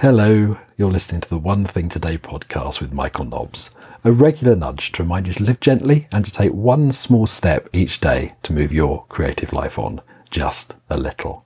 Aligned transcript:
Hello, 0.00 0.56
you're 0.78 0.90
listening 0.90 1.20
to 1.20 1.28
the 1.28 1.36
One 1.36 1.66
Thing 1.66 1.90
Today 1.90 2.16
podcast 2.16 2.80
with 2.80 2.90
Michael 2.90 3.26
Nobbs, 3.26 3.70
a 4.02 4.10
regular 4.10 4.56
nudge 4.56 4.92
to 4.92 5.02
remind 5.02 5.26
you 5.26 5.34
to 5.34 5.44
live 5.44 5.60
gently 5.60 6.08
and 6.10 6.24
to 6.24 6.32
take 6.32 6.52
one 6.52 6.90
small 6.90 7.26
step 7.26 7.68
each 7.74 8.00
day 8.00 8.32
to 8.44 8.54
move 8.54 8.72
your 8.72 9.04
creative 9.10 9.52
life 9.52 9.78
on 9.78 10.00
just 10.30 10.74
a 10.88 10.96
little. 10.96 11.44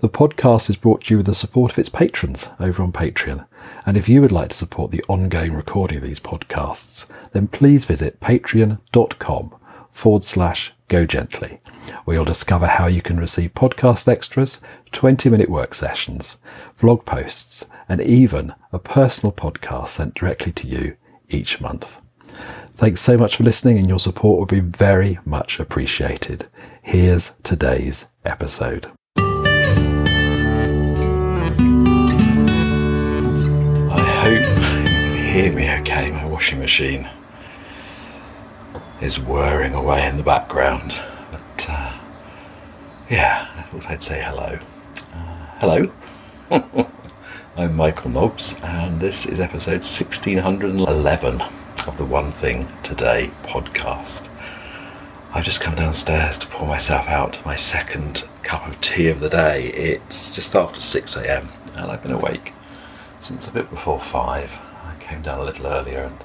The 0.00 0.08
podcast 0.08 0.68
is 0.68 0.74
brought 0.74 1.02
to 1.02 1.14
you 1.14 1.18
with 1.18 1.26
the 1.26 1.32
support 1.32 1.70
of 1.70 1.78
its 1.78 1.88
patrons 1.88 2.48
over 2.58 2.82
on 2.82 2.90
Patreon. 2.90 3.46
And 3.86 3.96
if 3.96 4.08
you 4.08 4.20
would 4.20 4.32
like 4.32 4.48
to 4.48 4.56
support 4.56 4.90
the 4.90 5.04
ongoing 5.06 5.52
recording 5.52 5.98
of 5.98 6.02
these 6.02 6.18
podcasts, 6.18 7.06
then 7.30 7.46
please 7.46 7.84
visit 7.84 8.18
patreon.com 8.18 9.54
forward 9.92 10.24
slash 10.24 10.72
go 10.88 11.06
gently, 11.06 11.60
where 12.04 12.16
you'll 12.16 12.24
discover 12.24 12.66
how 12.66 12.86
you 12.86 13.00
can 13.00 13.20
receive 13.20 13.54
podcast 13.54 14.08
extras, 14.08 14.58
20 14.90 15.28
minute 15.30 15.48
work 15.48 15.74
sessions, 15.74 16.38
vlog 16.78 17.04
posts, 17.04 17.64
and 17.88 18.00
even 18.00 18.54
a 18.72 18.78
personal 18.78 19.32
podcast 19.32 19.88
sent 19.88 20.14
directly 20.14 20.52
to 20.52 20.66
you 20.66 20.96
each 21.28 21.60
month. 21.60 22.00
Thanks 22.74 23.00
so 23.00 23.16
much 23.16 23.36
for 23.36 23.44
listening, 23.44 23.78
and 23.78 23.88
your 23.88 24.00
support 24.00 24.40
would 24.40 24.48
be 24.48 24.60
very 24.60 25.18
much 25.24 25.60
appreciated. 25.60 26.48
Here's 26.82 27.32
today's 27.42 28.08
episode. 28.24 28.90
I 29.16 29.20
hope 34.24 34.40
you 34.40 34.62
can 34.62 35.32
hear 35.32 35.52
me 35.52 35.70
okay. 35.80 36.10
My 36.10 36.24
washing 36.24 36.58
machine 36.58 37.08
is 39.02 39.18
whirring 39.18 39.74
away 39.74 40.06
in 40.06 40.16
the 40.16 40.22
background. 40.22 41.02
But 41.32 41.66
uh, 41.68 41.98
yeah, 43.10 43.48
I 43.56 43.62
thought 43.62 43.90
I'd 43.90 44.02
say 44.02 44.22
hello. 44.22 44.60
Uh, 45.12 45.46
hello. 45.58 45.92
I'm 47.56 47.74
Michael 47.74 48.10
Nobbs, 48.10 48.60
and 48.62 49.00
this 49.00 49.26
is 49.26 49.40
episode 49.40 49.82
1611 49.82 51.40
of 51.40 51.96
the 51.96 52.04
One 52.04 52.30
Thing 52.30 52.68
Today 52.84 53.32
podcast. 53.42 54.28
I've 55.34 55.44
just 55.44 55.60
come 55.60 55.74
downstairs 55.74 56.38
to 56.38 56.46
pour 56.46 56.68
myself 56.68 57.08
out 57.08 57.44
my 57.44 57.56
second 57.56 58.28
cup 58.44 58.68
of 58.68 58.80
tea 58.80 59.08
of 59.08 59.18
the 59.18 59.28
day. 59.28 59.66
It's 59.70 60.32
just 60.32 60.54
after 60.54 60.80
6 60.80 61.16
am, 61.16 61.48
and 61.74 61.90
I've 61.90 62.02
been 62.02 62.12
awake 62.12 62.52
since 63.18 63.48
a 63.48 63.52
bit 63.52 63.68
before 63.68 63.98
5. 63.98 64.60
I 64.84 64.94
came 65.02 65.22
down 65.22 65.40
a 65.40 65.44
little 65.44 65.66
earlier 65.66 66.04
and 66.04 66.18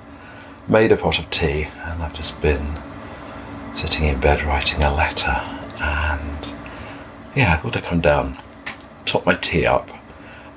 made 0.68 0.92
a 0.92 0.98
pot 0.98 1.18
of 1.18 1.30
tea, 1.30 1.70
and 1.84 2.04
I've 2.04 2.14
just 2.14 2.42
been 2.42 2.78
sitting 3.74 4.06
in 4.06 4.20
bed 4.20 4.44
writing 4.44 4.84
a 4.84 4.94
letter. 4.94 5.40
And 5.80 6.54
yeah, 7.36 7.54
I 7.54 7.58
thought 7.58 7.78
I'd 7.78 7.84
come 7.84 8.02
down, 8.02 8.38
top 9.06 9.26
my 9.26 9.36
tea 9.36 9.66
up, 9.66 9.90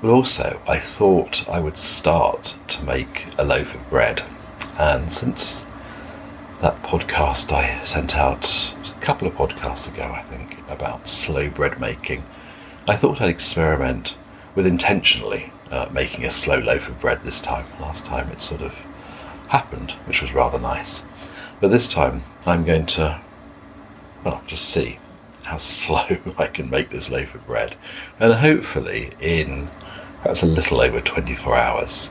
but 0.02 0.10
also 0.10 0.60
I 0.66 0.78
thought 0.78 1.48
I 1.48 1.60
would 1.60 1.76
start 1.76 2.58
to 2.68 2.84
make 2.84 3.26
a 3.38 3.44
loaf 3.44 3.74
of 3.74 3.88
bread. 3.88 4.22
And 4.78 5.12
since 5.12 5.66
that 6.60 6.82
podcast 6.82 7.52
I 7.52 7.82
sent 7.84 8.16
out 8.16 8.74
a 8.96 9.00
couple 9.00 9.28
of 9.28 9.34
podcasts 9.34 9.92
ago, 9.92 10.10
I 10.12 10.22
think, 10.22 10.58
about 10.68 11.06
slow 11.06 11.48
bread 11.50 11.78
making, 11.78 12.24
I 12.88 12.96
thought 12.96 13.20
I'd 13.20 13.30
experiment 13.30 14.16
with 14.54 14.66
intentionally 14.66 15.52
uh, 15.70 15.88
making 15.92 16.24
a 16.24 16.30
slow 16.30 16.58
loaf 16.58 16.88
of 16.88 16.98
bread 16.98 17.22
this 17.22 17.40
time. 17.40 17.66
Last 17.80 18.06
time 18.06 18.28
it 18.30 18.40
sort 18.40 18.62
of 18.62 18.74
happened, 19.50 19.92
which 20.06 20.22
was 20.22 20.32
rather 20.32 20.58
nice. 20.58 21.04
But 21.60 21.70
this 21.70 21.92
time 21.92 22.22
I'm 22.46 22.64
going 22.64 22.86
to, 22.86 23.20
well, 24.24 24.42
just 24.46 24.64
see 24.68 24.98
how 25.44 25.56
slow 25.58 26.06
I 26.38 26.46
can 26.46 26.70
make 26.70 26.90
this 26.90 27.10
loaf 27.10 27.34
of 27.34 27.46
bread. 27.46 27.76
And 28.18 28.34
hopefully, 28.34 29.12
in 29.20 29.68
perhaps 30.22 30.42
a 30.42 30.46
little 30.46 30.80
over 30.80 31.00
24 31.00 31.56
hours, 31.56 32.10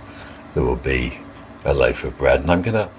there 0.54 0.64
will 0.64 0.76
be 0.76 1.20
a 1.66 1.74
loaf 1.74 2.04
of 2.04 2.18
bread. 2.18 2.42
And 2.42 2.52
I'm 2.52 2.62
going 2.62 2.76
to 2.76 2.90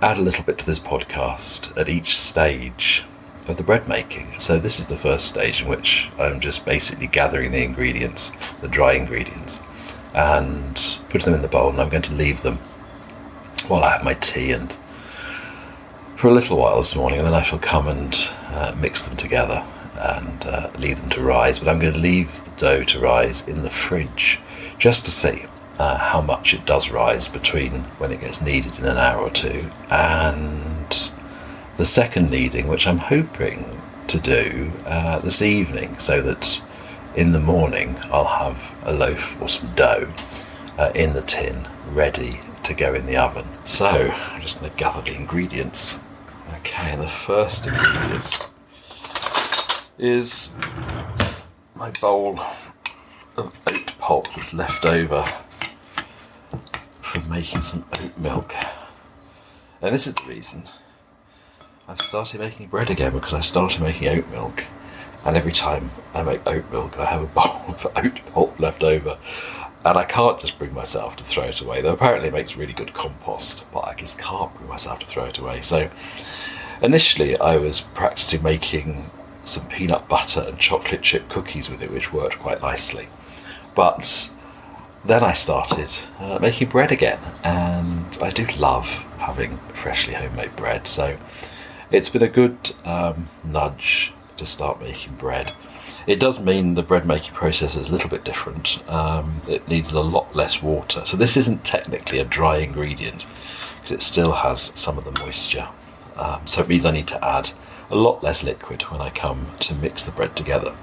add 0.00 0.18
a 0.18 0.22
little 0.22 0.44
bit 0.44 0.58
to 0.58 0.66
this 0.66 0.80
podcast 0.80 1.76
at 1.78 1.88
each 1.88 2.18
stage 2.18 3.04
of 3.48 3.56
the 3.56 3.62
bread 3.62 3.88
making. 3.88 4.38
So, 4.38 4.58
this 4.58 4.78
is 4.78 4.86
the 4.86 4.96
first 4.96 5.26
stage 5.26 5.62
in 5.62 5.68
which 5.68 6.08
I'm 6.18 6.38
just 6.38 6.64
basically 6.64 7.08
gathering 7.08 7.50
the 7.50 7.64
ingredients, 7.64 8.30
the 8.60 8.68
dry 8.68 8.92
ingredients, 8.92 9.60
and 10.14 11.00
putting 11.08 11.32
them 11.32 11.34
in 11.34 11.42
the 11.42 11.48
bowl. 11.48 11.70
And 11.70 11.80
I'm 11.80 11.88
going 11.88 12.02
to 12.02 12.14
leave 12.14 12.42
them 12.42 12.58
while 13.68 13.82
I 13.82 13.90
have 13.90 14.04
my 14.04 14.14
tea 14.14 14.52
and 14.52 14.76
for 16.16 16.28
a 16.28 16.32
little 16.32 16.56
while 16.56 16.78
this 16.78 16.94
morning, 16.94 17.18
and 17.18 17.26
then 17.26 17.34
I 17.34 17.42
shall 17.42 17.58
come 17.58 17.88
and 17.88 18.14
uh, 18.48 18.74
mix 18.78 19.02
them 19.02 19.16
together 19.16 19.64
and 19.96 20.44
uh, 20.46 20.70
leave 20.78 21.00
them 21.00 21.10
to 21.10 21.20
rise. 21.20 21.58
But 21.58 21.68
I'm 21.68 21.80
going 21.80 21.94
to 21.94 21.98
leave 21.98 22.44
the 22.44 22.50
dough 22.52 22.84
to 22.84 23.00
rise 23.00 23.46
in 23.48 23.62
the 23.62 23.70
fridge 23.70 24.38
just 24.78 25.04
to 25.04 25.10
see 25.10 25.46
uh, 25.78 25.98
how 25.98 26.20
much 26.20 26.54
it 26.54 26.64
does 26.64 26.90
rise 26.90 27.26
between 27.28 27.82
when 27.98 28.12
it 28.12 28.20
gets 28.20 28.40
kneaded 28.40 28.78
in 28.78 28.84
an 28.84 28.98
hour 28.98 29.20
or 29.20 29.30
two 29.30 29.70
and 29.90 31.10
the 31.76 31.84
second 31.84 32.30
kneading, 32.30 32.68
which 32.68 32.86
I'm 32.86 32.98
hoping 32.98 33.80
to 34.06 34.18
do 34.18 34.72
uh, 34.86 35.18
this 35.20 35.42
evening, 35.42 35.98
so 35.98 36.20
that 36.22 36.62
in 37.16 37.32
the 37.32 37.40
morning 37.40 37.98
I'll 38.12 38.24
have 38.24 38.76
a 38.84 38.92
loaf 38.92 39.40
or 39.40 39.48
some 39.48 39.74
dough 39.74 40.12
uh, 40.78 40.92
in 40.94 41.14
the 41.14 41.22
tin 41.22 41.66
ready 41.86 42.40
to 42.64 42.74
go 42.74 42.94
in 42.94 43.06
the 43.06 43.16
oven. 43.16 43.46
So 43.64 44.12
I'm 44.12 44.40
just 44.40 44.60
going 44.60 44.70
to 44.70 44.76
gather 44.76 45.02
the 45.02 45.14
ingredients. 45.14 46.00
Okay, 46.58 46.94
the 46.96 47.08
first 47.08 47.66
ingredient 47.66 48.50
is 49.98 50.52
my 51.74 51.90
bowl 52.00 52.38
of 53.36 53.58
oat 53.66 53.94
pulp 53.98 54.28
that's 54.28 54.52
left 54.52 54.84
over 54.84 55.24
from 57.00 57.28
making 57.28 57.62
some 57.62 57.84
oat 58.00 58.16
milk. 58.18 58.54
And 59.80 59.94
this 59.94 60.06
is 60.06 60.14
the 60.14 60.28
reason 60.28 60.64
I've 61.88 62.00
started 62.00 62.40
making 62.40 62.68
bread 62.68 62.90
again 62.90 63.12
because 63.12 63.34
I 63.34 63.40
started 63.40 63.82
making 63.82 64.08
oat 64.08 64.28
milk. 64.30 64.64
And 65.24 65.36
every 65.36 65.52
time 65.52 65.90
I 66.14 66.22
make 66.22 66.40
oat 66.46 66.70
milk, 66.70 66.98
I 66.98 67.04
have 67.04 67.22
a 67.22 67.26
bowl 67.26 67.44
of 67.68 67.86
oat 67.96 68.20
pulp 68.32 68.58
left 68.58 68.82
over. 68.82 69.18
And 69.84 69.98
I 69.98 70.04
can't 70.04 70.38
just 70.40 70.58
bring 70.58 70.72
myself 70.72 71.16
to 71.16 71.24
throw 71.24 71.44
it 71.44 71.60
away, 71.60 71.80
though 71.80 71.92
apparently 71.92 72.28
it 72.28 72.34
makes 72.34 72.56
really 72.56 72.72
good 72.72 72.94
compost, 72.94 73.64
but 73.72 73.80
I 73.80 73.94
just 73.94 74.18
can't 74.18 74.54
bring 74.54 74.68
myself 74.68 75.00
to 75.00 75.06
throw 75.06 75.24
it 75.24 75.38
away. 75.38 75.60
So 75.62 75.90
initially, 76.82 77.36
I 77.38 77.56
was 77.56 77.80
practicing 77.80 78.42
making 78.42 79.10
some 79.44 79.66
peanut 79.66 80.08
butter 80.08 80.44
and 80.46 80.58
chocolate 80.58 81.02
chip 81.02 81.28
cookies 81.28 81.68
with 81.68 81.82
it, 81.82 81.90
which 81.90 82.12
worked 82.12 82.38
quite 82.38 82.62
nicely. 82.62 83.08
But 83.74 84.30
then 85.04 85.24
I 85.24 85.32
started 85.32 85.90
uh, 86.20 86.38
making 86.38 86.68
bread 86.68 86.92
again, 86.92 87.18
and 87.42 88.16
I 88.22 88.30
do 88.30 88.46
love 88.56 88.86
having 89.18 89.58
freshly 89.74 90.14
homemade 90.14 90.54
bread. 90.54 90.86
So 90.86 91.16
it's 91.90 92.08
been 92.08 92.22
a 92.22 92.28
good 92.28 92.72
um, 92.84 93.28
nudge 93.42 94.12
to 94.36 94.46
start 94.46 94.80
making 94.80 95.16
bread. 95.16 95.52
It 96.06 96.18
does 96.18 96.40
mean 96.40 96.74
the 96.74 96.82
bread 96.82 97.06
making 97.06 97.34
process 97.34 97.76
is 97.76 97.88
a 97.88 97.92
little 97.92 98.10
bit 98.10 98.24
different. 98.24 98.82
Um, 98.88 99.40
it 99.48 99.68
needs 99.68 99.92
a 99.92 100.00
lot 100.00 100.34
less 100.34 100.60
water. 100.60 101.04
So 101.04 101.16
this 101.16 101.36
isn't 101.36 101.64
technically 101.64 102.18
a 102.18 102.24
dry 102.24 102.56
ingredient 102.58 103.24
because 103.76 103.92
it 103.92 104.02
still 104.02 104.32
has 104.32 104.60
some 104.60 104.98
of 104.98 105.04
the 105.04 105.12
moisture. 105.12 105.68
Um, 106.16 106.46
so 106.46 106.62
it 106.62 106.68
means 106.68 106.84
I 106.84 106.90
need 106.90 107.06
to 107.08 107.24
add 107.24 107.50
a 107.90 107.96
lot 107.96 108.22
less 108.22 108.42
liquid 108.42 108.82
when 108.82 109.00
I 109.00 109.10
come 109.10 109.46
to 109.60 109.74
mix 109.74 110.04
the 110.04 110.12
bread 110.12 110.34
together. 110.34 110.74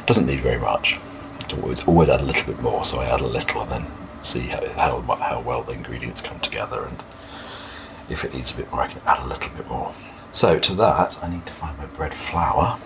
It 0.00 0.06
doesn't 0.06 0.26
need 0.26 0.40
very 0.40 0.58
much. 0.58 0.98
Always, 1.52 1.82
always 1.84 2.08
add 2.08 2.20
a 2.20 2.24
little 2.24 2.46
bit 2.46 2.62
more, 2.62 2.84
so 2.84 3.00
I 3.00 3.06
add 3.06 3.20
a 3.20 3.26
little 3.26 3.62
and 3.62 3.70
then 3.70 3.86
see 4.22 4.42
how, 4.42 4.66
how, 4.70 5.00
how 5.16 5.40
well 5.40 5.62
the 5.62 5.72
ingredients 5.72 6.20
come 6.20 6.38
together 6.40 6.84
and 6.84 7.02
if 8.08 8.24
it 8.24 8.34
needs 8.34 8.52
a 8.52 8.56
bit 8.56 8.70
more 8.70 8.82
I 8.82 8.88
can 8.88 9.02
add 9.06 9.24
a 9.24 9.26
little 9.26 9.52
bit 9.54 9.66
more. 9.68 9.94
So 10.32 10.58
to 10.58 10.74
that 10.74 11.18
I 11.22 11.28
need 11.28 11.46
to 11.46 11.52
find 11.52 11.76
my 11.76 11.86
bread 11.86 12.14
flour. 12.14 12.78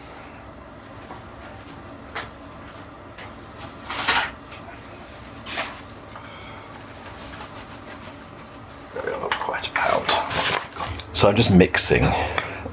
quite 9.45 9.69
a 9.69 9.73
pound. 9.73 11.05
So 11.25 11.31
I'm 11.31 11.37
just 11.37 11.51
mixing 11.51 12.05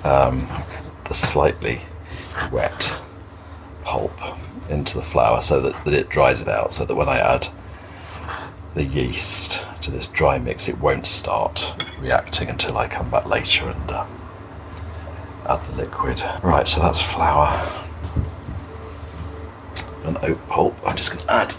um, 0.03 0.45
the 1.05 1.13
slightly 1.13 1.79
wet 2.51 2.93
pulp 3.85 4.11
into 4.69 4.97
the 4.97 5.01
flour 5.01 5.41
so 5.41 5.61
that, 5.61 5.85
that 5.85 5.93
it 5.93 6.09
dries 6.09 6.41
it 6.41 6.49
out, 6.49 6.73
so 6.73 6.83
that 6.83 6.93
when 6.93 7.07
I 7.07 7.19
add 7.19 7.47
the 8.73 8.83
yeast 8.83 9.65
to 9.83 9.89
this 9.89 10.05
dry 10.05 10.37
mix, 10.37 10.67
it 10.67 10.77
won't 10.79 11.05
start 11.05 11.81
reacting 11.97 12.49
until 12.49 12.77
I 12.77 12.87
come 12.87 13.09
back 13.09 13.25
later 13.25 13.69
and 13.69 13.89
uh, 13.89 14.05
add 15.45 15.61
the 15.61 15.71
liquid. 15.77 16.21
Right, 16.43 16.67
so 16.67 16.81
that's 16.81 17.01
flour 17.01 17.57
and 20.03 20.17
oat 20.23 20.45
pulp. 20.49 20.77
I'm 20.85 20.97
just 20.97 21.11
going 21.11 21.21
to 21.21 21.31
add 21.31 21.55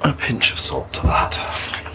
a 0.00 0.12
pinch 0.12 0.50
of 0.50 0.58
salt 0.58 0.92
to 0.94 1.02
that. 1.04 1.85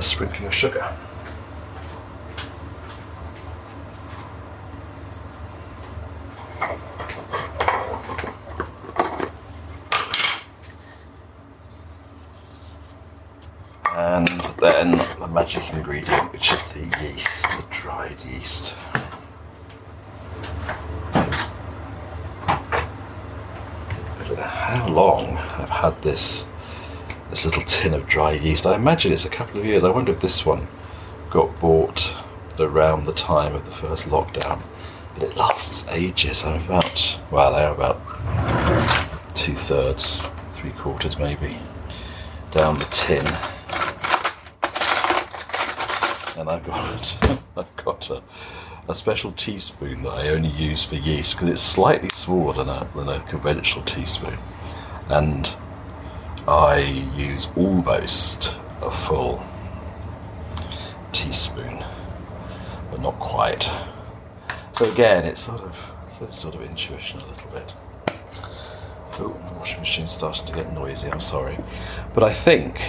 a 0.00 0.02
sprinkling 0.02 0.46
of 0.46 0.54
sugar. 0.54 0.82
And 13.94 14.26
then 14.58 14.92
the 15.18 15.28
magic 15.28 15.68
ingredient, 15.74 16.32
which 16.32 16.50
is 16.50 16.62
the 16.72 16.80
yeast, 17.02 17.42
the 17.42 17.64
dried 17.68 18.24
yeast. 18.24 18.74
I 21.12 21.26
don't 24.24 24.38
know 24.38 24.44
how 24.44 24.88
long 24.88 25.36
I've 25.36 25.68
had 25.68 26.00
this 26.00 26.39
yeast. 28.32 28.66
I 28.66 28.74
imagine 28.74 29.12
it's 29.12 29.24
a 29.24 29.30
couple 29.30 29.60
of 29.60 29.66
years. 29.66 29.84
I 29.84 29.90
wonder 29.90 30.12
if 30.12 30.20
this 30.20 30.44
one 30.44 30.66
got 31.30 31.58
bought 31.60 32.14
around 32.58 33.06
the 33.06 33.12
time 33.12 33.54
of 33.54 33.64
the 33.64 33.70
first 33.70 34.06
lockdown. 34.06 34.60
But 35.14 35.24
it 35.24 35.36
lasts 35.36 35.88
ages. 35.88 36.44
I'm 36.44 36.62
about 36.62 37.18
well, 37.30 37.54
I'm 37.54 37.72
about 37.72 39.34
two 39.34 39.54
thirds, 39.54 40.26
three 40.54 40.70
quarters 40.70 41.18
maybe 41.18 41.58
down 42.50 42.78
the 42.78 42.84
tin. 42.86 43.24
And 46.38 46.48
I've 46.48 46.64
got 46.64 47.40
I've 47.56 47.76
got 47.76 48.10
a, 48.10 48.22
a 48.88 48.94
special 48.94 49.32
teaspoon 49.32 50.02
that 50.02 50.10
I 50.10 50.28
only 50.28 50.50
use 50.50 50.84
for 50.84 50.96
yeast 50.96 51.34
because 51.34 51.48
it's 51.48 51.62
slightly 51.62 52.08
smaller 52.10 52.52
than 52.52 52.68
a 52.68 52.86
than 52.94 53.08
a 53.08 53.20
conventional 53.20 53.84
teaspoon. 53.84 54.38
And 55.08 55.54
I 56.50 56.78
use 57.16 57.46
almost 57.54 58.58
a 58.82 58.90
full 58.90 59.40
teaspoon, 61.12 61.84
but 62.90 63.00
not 63.00 63.16
quite. 63.20 63.70
So 64.72 64.90
again, 64.92 65.26
it's 65.26 65.42
sort 65.42 65.60
of 65.60 65.92
it's 66.20 66.40
sort 66.40 66.56
of 66.56 66.62
intuition 66.62 67.20
a 67.20 67.26
little 67.28 67.48
bit. 67.52 67.72
Oh, 69.20 69.28
the 69.48 69.54
washing 69.60 69.78
machine's 69.78 70.10
starting 70.10 70.44
to 70.46 70.52
get 70.52 70.72
noisy. 70.72 71.08
I'm 71.08 71.20
sorry, 71.20 71.56
but 72.14 72.24
I 72.24 72.32
think 72.32 72.80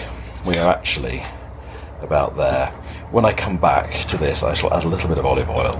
we 0.44 0.58
are 0.58 0.74
actually 0.74 1.24
about 2.02 2.36
there. 2.36 2.70
When 3.12 3.26
I 3.26 3.32
come 3.32 3.58
back 3.58 4.08
to 4.08 4.18
this, 4.18 4.42
I 4.42 4.56
shall 4.56 4.74
add 4.74 4.86
a 4.86 4.88
little 4.88 5.08
bit 5.08 5.20
of 5.20 5.26
olive 5.28 5.52
oil 5.52 5.80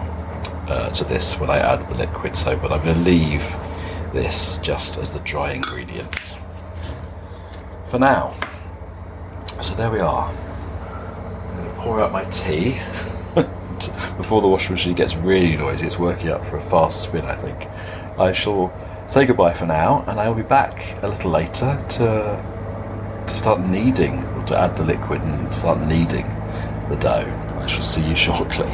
uh, 0.70 0.92
to 0.92 1.04
this 1.04 1.40
when 1.40 1.50
I 1.50 1.58
add 1.58 1.90
the 1.90 1.96
liquid. 1.96 2.38
So, 2.38 2.56
but 2.56 2.72
I'm 2.72 2.84
going 2.84 2.94
to 2.94 3.02
leave 3.02 3.42
this 4.14 4.60
just 4.60 5.00
as 5.00 5.10
the 5.10 5.20
dry 5.22 5.54
ingredients 5.54 6.36
for 7.92 8.00
now. 8.00 8.34
So 9.62 9.76
there 9.76 9.92
we 9.92 10.00
are. 10.00 10.32
I'm 10.32 11.58
going 11.58 11.70
to 11.70 11.82
pour 11.82 12.02
out 12.02 12.14
my 12.14 12.24
tea 12.24 12.80
before 14.16 14.42
the 14.42 14.48
washing 14.48 14.72
machine 14.72 14.96
gets 14.96 15.14
really 15.18 15.58
noisy. 15.58 15.88
It's 15.88 16.00
working 16.00 16.30
up 16.30 16.46
for 16.46 16.56
a 16.56 16.62
fast 16.62 17.04
spin, 17.04 17.26
I 17.26 17.36
think. 17.36 17.68
I 18.18 18.32
shall 18.32 18.72
say 19.10 19.26
goodbye 19.26 19.54
for 19.54 19.66
now, 19.66 20.06
and 20.08 20.22
I'll 20.22 20.34
be 20.34 20.42
back 20.42 21.04
a 21.04 21.10
little 21.10 21.32
later 21.32 21.84
to 21.90 22.62
to 23.28 23.34
start 23.36 23.60
kneading 23.60 24.24
or 24.24 24.46
to 24.46 24.58
add 24.58 24.76
the 24.76 24.84
liquid 24.84 25.22
and 25.22 25.54
start 25.54 25.80
kneading 25.82 26.28
the 26.88 26.98
dough. 26.98 27.28
I 27.60 27.68
shall 27.68 27.84
see 27.84 28.08
you 28.08 28.16
shortly. 28.28 28.72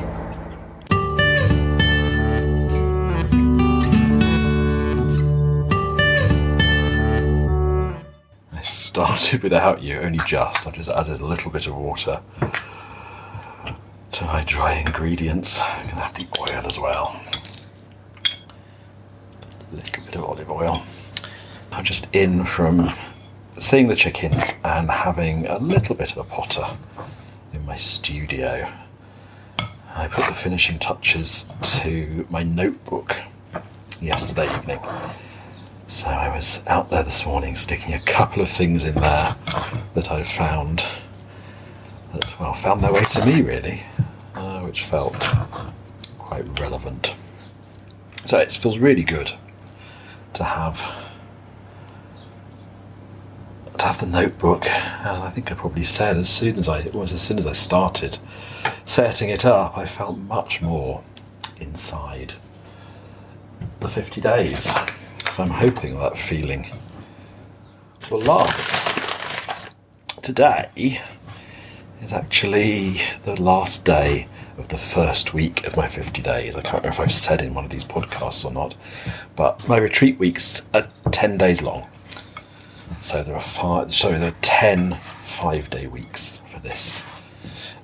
Started 8.97 9.43
without 9.43 9.83
you, 9.83 9.99
only 9.99 10.17
just. 10.25 10.65
I've 10.65 10.73
just 10.73 10.89
added 10.89 11.21
a 11.21 11.25
little 11.25 11.51
bit 11.51 11.67
of 11.67 11.75
water 11.75 12.19
to 14.11 14.25
my 14.25 14.43
dry 14.43 14.73
ingredients. 14.73 15.61
I'm 15.61 15.87
gonna 15.89 16.01
have 16.01 16.15
the 16.15 16.25
oil 16.39 16.65
as 16.65 16.79
well. 16.79 17.21
A 19.71 19.75
little 19.75 20.03
bit 20.03 20.15
of 20.15 20.23
olive 20.23 20.49
oil. 20.49 20.81
I'm 21.71 21.83
just 21.83 22.07
in 22.15 22.43
from 22.43 22.91
seeing 23.59 23.87
the 23.87 23.95
chickens 23.95 24.53
and 24.63 24.89
having 24.89 25.45
a 25.45 25.59
little 25.59 25.93
bit 25.93 26.13
of 26.13 26.17
a 26.17 26.23
potter 26.23 26.65
in 27.53 27.63
my 27.67 27.75
studio. 27.75 28.67
I 29.93 30.07
put 30.07 30.25
the 30.25 30.33
finishing 30.33 30.79
touches 30.79 31.47
to 31.81 32.25
my 32.31 32.41
notebook 32.41 33.15
yesterday 34.01 34.51
evening. 34.55 34.79
So 35.89 36.07
I 36.09 36.27
was 36.35 36.67
out 36.67 36.89
there 36.89 37.03
this 37.03 37.25
morning 37.25 37.55
sticking 37.55 37.93
a 37.93 38.01
couple 38.01 38.41
of 38.41 38.49
things 38.49 38.83
in 38.83 38.95
there 38.95 39.37
that 39.93 40.11
I 40.11 40.21
found 40.21 40.85
that 42.11 42.39
well 42.41 42.51
found 42.51 42.83
their 42.83 42.91
way 42.91 43.05
to 43.05 43.25
me 43.25 43.41
really, 43.41 43.83
uh, 44.35 44.59
which 44.63 44.83
felt 44.83 45.17
quite 46.19 46.59
relevant. 46.59 47.15
So 48.25 48.37
it 48.37 48.51
feels 48.51 48.79
really 48.79 49.03
good 49.03 49.31
to 50.33 50.43
have 50.43 50.85
to 53.77 53.85
have 53.85 53.99
the 53.99 54.07
notebook, 54.07 54.65
and 54.65 55.23
I 55.23 55.29
think 55.29 55.53
I 55.53 55.55
probably 55.55 55.83
said 55.83 56.17
as 56.17 56.27
soon 56.27 56.59
as 56.59 56.67
I 56.67 56.87
almost 56.87 57.13
as 57.13 57.21
soon 57.21 57.39
as 57.39 57.47
I 57.47 57.53
started 57.53 58.17
setting 58.83 59.29
it 59.29 59.45
up, 59.45 59.77
I 59.77 59.85
felt 59.85 60.17
much 60.17 60.61
more 60.61 61.01
inside 61.61 62.33
the 63.79 63.87
50 63.87 64.19
days. 64.19 64.75
So 65.37 65.43
I'm 65.43 65.49
hoping 65.51 65.99
that 65.99 66.17
feeling 66.17 66.71
will 68.09 68.21
last. 68.21 69.69
Today 70.23 70.99
is 72.01 72.11
actually 72.11 73.01
the 73.21 73.39
last 73.39 73.85
day 73.85 74.27
of 74.57 74.69
the 74.69 74.79
first 74.79 75.35
week 75.35 75.67
of 75.67 75.77
my 75.77 75.85
50 75.85 76.23
days. 76.23 76.55
I 76.55 76.61
can't 76.61 76.81
remember 76.81 76.87
if 76.87 76.99
I've 76.99 77.11
said 77.13 77.43
in 77.43 77.53
one 77.53 77.65
of 77.65 77.69
these 77.69 77.83
podcasts 77.83 78.43
or 78.45 78.51
not, 78.51 78.75
but 79.35 79.63
my 79.69 79.77
retreat 79.77 80.17
weeks 80.17 80.65
are 80.73 80.87
10 81.11 81.37
days 81.37 81.61
long. 81.61 81.85
So 83.01 83.21
there 83.21 83.35
are 83.35 83.39
five. 83.39 83.93
Sorry, 83.93 84.17
there 84.17 84.29
are 84.29 84.41
10 84.41 84.97
five-day 85.21 85.85
weeks 85.85 86.41
for 86.47 86.57
this 86.57 87.03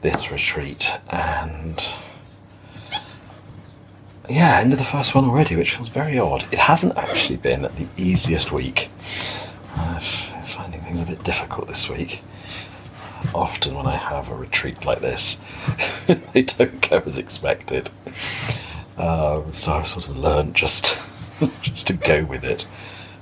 this 0.01 0.31
retreat, 0.31 0.91
and 1.09 1.93
yeah, 4.29 4.59
end 4.59 4.71
of 4.73 4.79
the 4.79 4.85
first 4.85 5.13
one 5.13 5.25
already, 5.25 5.55
which 5.55 5.75
feels 5.75 5.89
very 5.89 6.17
odd. 6.17 6.45
It 6.51 6.59
hasn't 6.59 6.97
actually 6.97 7.37
been 7.37 7.63
the 7.63 7.87
easiest 7.97 8.51
week. 8.51 8.89
I'm 9.75 9.99
finding 10.43 10.81
things 10.81 11.01
a 11.01 11.05
bit 11.05 11.23
difficult 11.23 11.67
this 11.67 11.89
week. 11.89 12.21
Often 13.33 13.75
when 13.75 13.85
I 13.85 13.95
have 13.95 14.29
a 14.29 14.35
retreat 14.35 14.85
like 14.85 15.01
this, 15.01 15.39
they 16.33 16.43
don't 16.43 16.89
go 16.89 17.01
as 17.05 17.17
expected. 17.17 17.89
Um, 18.97 19.51
so 19.51 19.73
I've 19.73 19.87
sort 19.87 20.07
of 20.07 20.17
learned 20.17 20.55
just 20.55 20.97
just 21.61 21.87
to 21.87 21.93
go 21.93 22.23
with 22.23 22.43
it. 22.43 22.65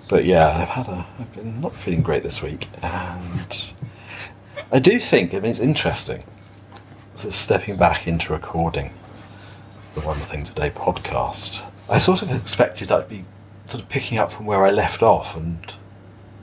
But 0.08 0.25
yeah, 0.25 0.50
I've 0.50 0.70
had 0.70 0.88
a 0.88 1.06
I've 1.20 1.34
been 1.34 1.62
not 1.62 1.74
feeling 1.75 2.02
great 2.02 2.24
this 2.24 2.44
week, 2.44 2.68
and 2.82 3.74
I 4.72 4.80
do 4.80 5.00
think 5.00 5.34
I 5.34 5.40
mean 5.40 5.52
it's 5.52 5.60
interesting. 5.60 6.24
So 7.16 7.30
stepping 7.30 7.78
back 7.78 8.08
into 8.08 8.34
recording 8.34 8.92
the 9.94 10.02
One 10.02 10.18
Thing 10.18 10.46
Today 10.46 10.70
podcast, 10.70 11.70
I 11.90 11.98
sort 11.98 12.22
of 12.22 12.32
expected 12.32 12.92
I'd 12.92 13.10
be 13.10 13.26
sort 13.66 13.84
of 13.84 13.90
picking 13.90 14.18
up 14.18 14.32
from 14.32 14.46
where 14.46 14.66
I 14.66 14.72
left 14.72 15.04
off, 15.04 15.36
and 15.36 15.74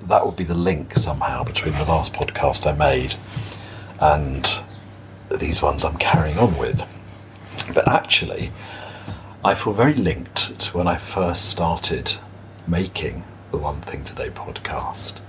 that 0.02 0.26
would 0.26 0.36
be 0.36 0.44
the 0.44 0.54
link 0.54 0.94
somehow 0.96 1.44
between 1.44 1.74
the 1.74 1.84
last 1.84 2.12
podcast 2.12 2.66
I 2.66 2.74
made 2.76 3.14
and 4.00 4.60
these 5.30 5.62
ones 5.62 5.84
I'm 5.84 5.96
carrying 5.96 6.38
on 6.38 6.58
with. 6.58 6.84
But 7.72 7.88
actually, 7.88 8.52
I 9.44 9.54
feel 9.54 9.72
very 9.72 9.94
linked 9.94 10.58
to 10.60 10.76
when 10.76 10.86
I 10.86 10.96
first 10.96 11.48
started 11.48 12.16
making 12.66 13.24
the 13.50 13.56
One 13.56 13.80
Thing 13.80 14.04
Today 14.04 14.28
podcast. 14.28 15.20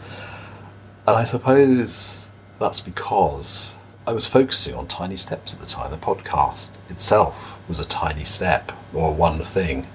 And 1.08 1.16
I 1.16 1.24
suppose 1.24 2.28
that's 2.60 2.82
because 2.82 3.78
I 4.10 4.12
was 4.12 4.26
focusing 4.26 4.74
on 4.74 4.88
tiny 4.88 5.16
steps 5.16 5.54
at 5.54 5.60
the 5.60 5.68
time. 5.68 5.92
The 5.92 5.98
podcast 5.98 6.80
itself 6.90 7.60
was 7.68 7.80
a 7.80 7.86
tiny 7.86 8.24
step 8.24 8.72
or 8.92 9.14
one 9.14 9.44
thing. 9.44 9.86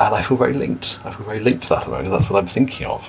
And 0.00 0.12
I 0.16 0.20
feel 0.20 0.36
very 0.36 0.52
linked. 0.52 0.98
I 1.04 1.12
feel 1.12 1.24
very 1.24 1.38
linked 1.38 1.62
to 1.62 1.68
that 1.68 1.78
at 1.78 1.84
the 1.84 1.90
moment. 1.92 2.10
That's 2.10 2.28
what 2.28 2.40
I'm 2.40 2.48
thinking 2.48 2.88
of. 2.88 3.08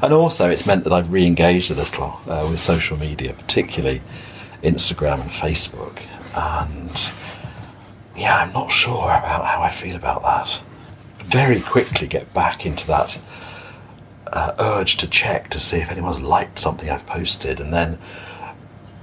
And 0.00 0.12
also, 0.12 0.48
it's 0.48 0.64
meant 0.64 0.84
that 0.84 0.92
I've 0.92 1.12
re 1.12 1.26
engaged 1.26 1.72
a 1.72 1.74
little 1.74 2.16
uh, 2.28 2.46
with 2.48 2.60
social 2.60 2.96
media, 2.96 3.32
particularly 3.32 4.00
Instagram 4.62 5.20
and 5.20 5.30
Facebook. 5.30 6.00
And 6.32 7.10
yeah, 8.16 8.36
I'm 8.36 8.52
not 8.52 8.70
sure 8.70 9.06
about 9.06 9.46
how 9.46 9.62
I 9.62 9.68
feel 9.68 9.96
about 9.96 10.22
that. 10.22 10.62
Very 11.24 11.60
quickly 11.60 12.06
get 12.06 12.32
back 12.32 12.64
into 12.64 12.86
that 12.86 13.20
uh, 14.32 14.52
urge 14.60 14.96
to 14.98 15.08
check 15.08 15.48
to 15.48 15.58
see 15.58 15.78
if 15.78 15.90
anyone's 15.90 16.20
liked 16.20 16.60
something 16.60 16.88
I've 16.88 17.06
posted, 17.06 17.58
and 17.58 17.74
then 17.74 17.98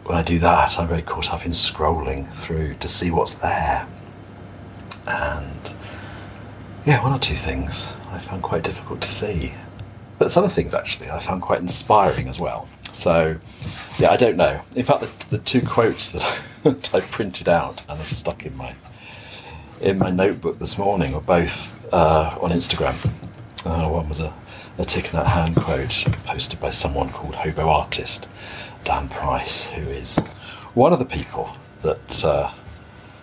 when 0.05 0.17
I 0.17 0.21
do 0.21 0.37
that, 0.39 0.77
I'm 0.77 0.87
very 0.87 1.01
caught 1.01 1.33
up 1.33 1.45
in 1.45 1.51
scrolling 1.51 2.31
through 2.35 2.75
to 2.75 2.87
see 2.87 3.09
what's 3.09 3.33
there. 3.33 3.87
And 5.07 5.73
yeah, 6.85 7.01
one 7.01 7.11
or 7.11 7.19
two 7.19 7.35
things 7.35 7.95
I 8.11 8.19
found 8.19 8.43
quite 8.43 8.63
difficult 8.63 9.01
to 9.01 9.07
see, 9.07 9.55
but 10.19 10.31
some 10.31 10.47
things 10.47 10.75
actually 10.75 11.09
I 11.09 11.19
found 11.19 11.41
quite 11.41 11.59
inspiring 11.59 12.27
as 12.27 12.39
well. 12.39 12.67
So 12.91 13.39
yeah, 13.97 14.11
I 14.11 14.15
don't 14.15 14.37
know. 14.37 14.61
In 14.75 14.85
fact, 14.85 15.01
the, 15.01 15.37
the 15.37 15.43
two 15.43 15.61
quotes 15.61 16.11
that 16.11 16.23
I, 16.65 16.69
that 16.69 17.09
printed 17.09 17.49
out 17.49 17.81
and 17.89 17.97
have 17.97 18.11
stuck 18.11 18.45
in 18.45 18.55
my 18.55 18.75
in 19.81 19.97
my 19.97 20.11
notebook 20.11 20.59
this 20.59 20.77
morning 20.77 21.13
were 21.13 21.19
both 21.19 21.83
uh, 21.91 22.37
on 22.39 22.51
Instagram. 22.51 22.95
Uh, 23.65 23.89
one 23.89 24.07
was 24.07 24.19
a 24.19 24.33
a 24.77 24.81
Thich 24.81 25.11
Nhat 25.11 25.55
quote 25.55 26.05
posted 26.25 26.59
by 26.59 26.69
someone 26.69 27.09
called 27.09 27.35
Hobo 27.35 27.69
Artist, 27.69 28.27
Dan 28.85 29.09
Price, 29.09 29.63
who 29.63 29.81
is 29.81 30.19
one 30.75 30.93
of 30.93 30.99
the 30.99 31.05
people 31.05 31.57
that 31.81 32.23
uh, 32.23 32.53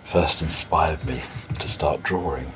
first 0.03 0.41
inspired 0.41 1.03
me 1.05 1.21
to 1.57 1.67
start 1.69 2.03
drawing, 2.03 2.51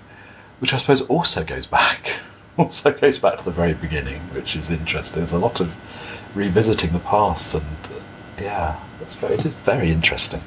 which 0.60 0.74
I 0.74 0.78
suppose 0.78 1.02
also 1.02 1.46
goes 1.46 1.66
back, 1.66 2.12
also 2.58 2.92
goes 2.92 3.18
back 3.18 3.38
to 3.40 3.46
the 3.46 3.52
very 3.52 3.74
beginning, 3.74 4.20
which 4.34 4.58
is 4.58 4.70
interesting. 4.70 5.22
There's 5.22 5.32
a 5.32 5.40
lot 5.40 5.62
of 5.62 5.76
revisiting 6.36 6.92
the 6.92 7.00
past, 7.00 7.56
and 7.56 7.64
uh, 7.86 8.00
yeah, 8.42 8.80
it's 9.02 9.16
very, 9.16 9.36
it 9.36 9.46
is 9.46 9.54
very 9.54 9.90
interesting. 9.90 10.42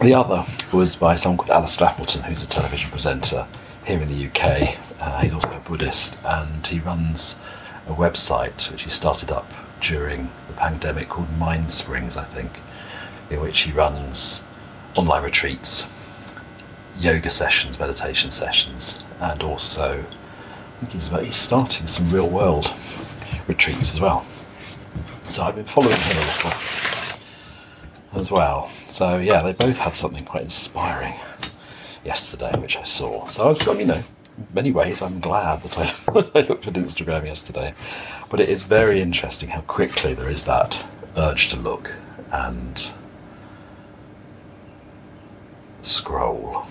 The 0.00 0.14
other 0.14 0.46
was 0.72 0.96
by 0.96 1.14
someone 1.14 1.36
called 1.36 1.50
Alistair 1.50 1.88
Appleton, 1.88 2.22
who's 2.22 2.42
a 2.42 2.46
television 2.46 2.90
presenter 2.90 3.46
here 3.84 4.00
in 4.00 4.08
the 4.08 4.26
UK. 4.28 4.78
Uh, 4.98 5.20
he's 5.20 5.34
also 5.34 5.52
a 5.52 5.60
Buddhist, 5.60 6.18
and 6.24 6.66
he 6.66 6.80
runs 6.80 7.42
a 7.86 7.92
website 7.92 8.72
which 8.72 8.84
he 8.84 8.88
started 8.88 9.30
up 9.30 9.52
during 9.84 10.30
the 10.48 10.54
pandemic 10.54 11.10
called 11.10 11.30
Mind 11.36 11.70
Springs, 11.70 12.16
I 12.16 12.24
think, 12.24 12.60
in 13.30 13.40
which 13.40 13.60
he 13.60 13.72
runs 13.72 14.42
online 14.94 15.22
retreats, 15.22 15.86
yoga 16.98 17.28
sessions, 17.28 17.78
meditation 17.78 18.30
sessions, 18.30 19.04
and 19.20 19.42
also 19.42 20.00
I 20.00 20.80
think 20.80 20.92
he's, 20.92 21.08
he's 21.08 21.36
starting 21.36 21.86
some 21.86 22.10
real 22.10 22.28
world 22.28 22.72
retreats 23.46 23.92
as 23.92 24.00
well. 24.00 24.24
So 25.24 25.42
I've 25.42 25.56
been 25.56 25.64
following 25.64 25.96
him 25.96 26.16
a 26.16 26.20
little 26.20 26.52
as 28.14 28.30
well. 28.30 28.70
So 28.88 29.18
yeah, 29.18 29.42
they 29.42 29.52
both 29.52 29.78
had 29.78 29.94
something 29.94 30.24
quite 30.24 30.44
inspiring 30.44 31.14
yesterday, 32.04 32.52
which 32.58 32.76
I 32.76 32.84
saw. 32.84 33.26
So 33.26 33.44
I 33.44 33.48
was, 33.48 33.78
you 33.78 33.86
know, 33.86 34.02
many 34.52 34.70
ways, 34.70 35.02
I'm 35.02 35.20
glad 35.20 35.62
that 35.62 35.78
I, 35.78 35.92
I 36.38 36.40
looked 36.42 36.66
at 36.66 36.74
Instagram 36.74 37.26
yesterday. 37.26 37.74
But 38.30 38.40
it 38.40 38.48
is 38.48 38.62
very 38.64 39.00
interesting 39.00 39.50
how 39.50 39.60
quickly 39.62 40.14
there 40.14 40.28
is 40.28 40.44
that 40.44 40.84
urge 41.16 41.48
to 41.48 41.56
look 41.56 41.94
and 42.32 42.92
scroll. 45.82 46.66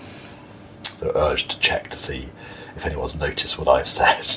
The 0.98 1.16
urge 1.16 1.48
to 1.48 1.58
check 1.58 1.90
to 1.90 1.96
see 1.96 2.28
if 2.76 2.84
anyone's 2.86 3.14
noticed 3.14 3.58
what 3.58 3.68
I've 3.68 3.88
said. 3.88 4.36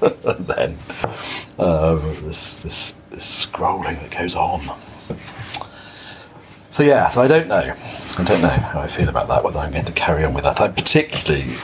and 0.00 0.46
then 0.46 0.76
um, 1.58 2.00
this, 2.24 2.56
this, 2.56 3.00
this 3.10 3.46
scrolling 3.46 4.00
that 4.00 4.10
goes 4.10 4.34
on. 4.34 4.76
So 6.70 6.82
yeah, 6.82 7.08
so 7.08 7.22
I 7.22 7.28
don't 7.28 7.46
know. 7.46 7.72
I 8.18 8.24
don't 8.24 8.42
know 8.42 8.48
how 8.48 8.80
I 8.80 8.88
feel 8.88 9.08
about 9.08 9.28
that. 9.28 9.44
Whether 9.44 9.60
I'm 9.60 9.70
going 9.70 9.84
to 9.84 9.92
carry 9.92 10.24
on 10.24 10.34
with 10.34 10.42
that. 10.42 10.60
I 10.60 10.66
particularly 10.66 11.54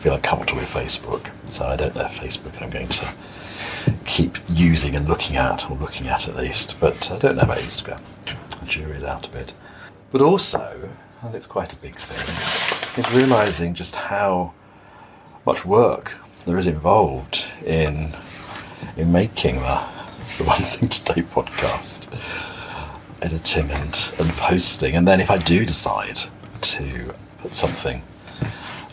feel 0.00 0.14
uncomfortable 0.14 0.60
with 0.60 0.72
Facebook, 0.72 1.30
so 1.44 1.66
I 1.66 1.76
don't 1.76 1.94
know 1.94 2.06
if 2.06 2.18
Facebook 2.18 2.60
I'm 2.62 2.70
going 2.70 2.88
to 2.88 3.14
keep 4.06 4.38
using 4.48 4.96
and 4.96 5.06
looking 5.06 5.36
at, 5.36 5.70
or 5.70 5.76
looking 5.76 6.08
at 6.08 6.26
at 6.26 6.36
least. 6.36 6.80
But 6.80 7.10
I 7.10 7.18
don't 7.18 7.36
know 7.36 7.42
about 7.42 7.58
Instagram. 7.58 8.00
The 8.60 8.66
jury's 8.66 9.04
out 9.04 9.26
a 9.26 9.30
bit. 9.30 9.52
But 10.10 10.22
also, 10.22 10.88
and 11.22 11.34
it's 11.34 11.46
quite 11.46 11.74
a 11.74 11.76
big 11.76 11.96
thing, 11.96 13.04
is 13.04 13.12
realizing 13.12 13.74
just 13.74 13.94
how 13.94 14.54
much 15.44 15.66
work 15.66 16.16
there 16.46 16.56
is 16.56 16.66
involved 16.66 17.44
in 17.64 18.14
in 18.96 19.12
making 19.12 19.56
the, 19.56 19.82
the 20.38 20.44
One 20.44 20.62
Thing 20.62 20.88
Today 20.88 21.22
podcast 21.22 22.08
editing 23.20 23.70
and, 23.70 24.12
and 24.18 24.30
posting. 24.30 24.96
And 24.96 25.06
then 25.06 25.20
if 25.20 25.30
I 25.30 25.36
do 25.36 25.66
decide 25.66 26.18
to 26.62 27.14
put 27.38 27.54
something 27.54 28.02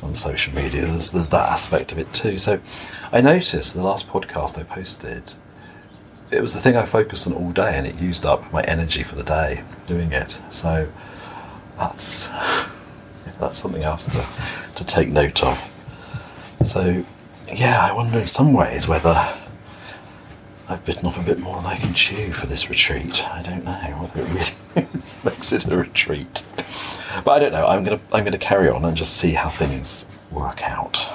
on 0.02 0.16
social 0.16 0.54
media, 0.54 0.86
there's, 0.86 1.12
there's 1.12 1.30
that 1.30 1.50
aspect 1.50 1.92
of 1.92 1.98
it 1.98 2.14
too. 2.14 2.38
So 2.38 2.60
I 3.12 3.22
noticed 3.22 3.74
the 3.74 3.84
last 3.84 4.08
podcast 4.08 4.60
I 4.60 4.64
posted, 4.64 5.34
it 6.32 6.42
was 6.42 6.54
the 6.54 6.60
thing 6.60 6.76
I 6.76 6.86
focused 6.86 7.28
on 7.28 7.34
all 7.34 7.52
day 7.52 7.78
and 7.78 7.88
it 7.88 7.96
used 7.96 8.26
up 8.26 8.52
my 8.52 8.62
energy 8.64 9.04
for 9.04 9.16
the 9.16 9.24
day 9.24 9.64
doing 9.88 10.12
it. 10.12 10.40
So 10.52 10.90
that's 11.78 12.28
that's 13.40 13.58
something 13.58 13.84
else 13.84 14.06
to, 14.06 14.26
to 14.76 14.86
take 14.86 15.10
note 15.10 15.44
of. 15.44 15.58
So 16.64 17.04
yeah, 17.54 17.86
I 17.86 17.94
wonder 17.94 18.20
in 18.20 18.28
some 18.28 18.54
ways 18.54 18.88
whether 18.88 19.38
I've 20.70 20.84
bitten 20.84 21.06
off 21.06 21.18
a 21.18 21.24
bit 21.24 21.40
more 21.40 21.56
than 21.56 21.66
I 21.66 21.78
can 21.78 21.94
chew 21.94 22.34
for 22.34 22.46
this 22.46 22.70
retreat. 22.70 23.26
I 23.30 23.42
don't 23.42 23.64
know 23.64 23.72
whether 23.72 24.20
it 24.20 24.54
really 24.76 24.88
makes 25.24 25.54
it 25.54 25.72
a 25.72 25.78
retreat. 25.78 26.44
But 27.24 27.32
I 27.32 27.40
don't 27.40 27.54
know. 27.54 27.66
I'm 27.66 27.86
gonna 27.86 28.00
I'm 28.12 28.26
gonna 28.26 28.38
carry 28.38 28.68
on 28.68 28.84
and 28.84 28.98
just 28.98 29.16
see 29.16 29.32
how 29.32 29.48
things 29.48 30.06
work 30.30 30.62
out. 30.64 31.10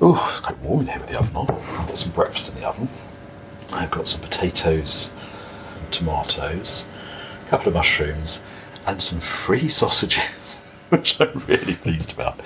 Oh, 0.00 0.24
it's 0.30 0.38
quite 0.38 0.58
warm 0.60 0.82
in 0.82 0.86
here 0.86 0.98
with 1.00 1.08
the 1.08 1.18
oven 1.18 1.34
on. 1.34 1.50
I've 1.50 1.88
got 1.88 1.98
some 1.98 2.12
breakfast 2.12 2.48
in 2.48 2.60
the 2.60 2.68
oven. 2.68 2.88
I've 3.72 3.90
got 3.90 4.06
some 4.06 4.20
potatoes, 4.20 5.12
tomatoes, 5.90 6.86
a 7.44 7.48
couple 7.50 7.68
of 7.68 7.74
mushrooms, 7.74 8.44
and 8.86 9.02
some 9.02 9.18
free 9.18 9.68
sausages, 9.80 10.60
which 10.90 11.20
I'm 11.20 11.36
really 11.48 11.74
pleased 11.74 12.12
about. 12.12 12.40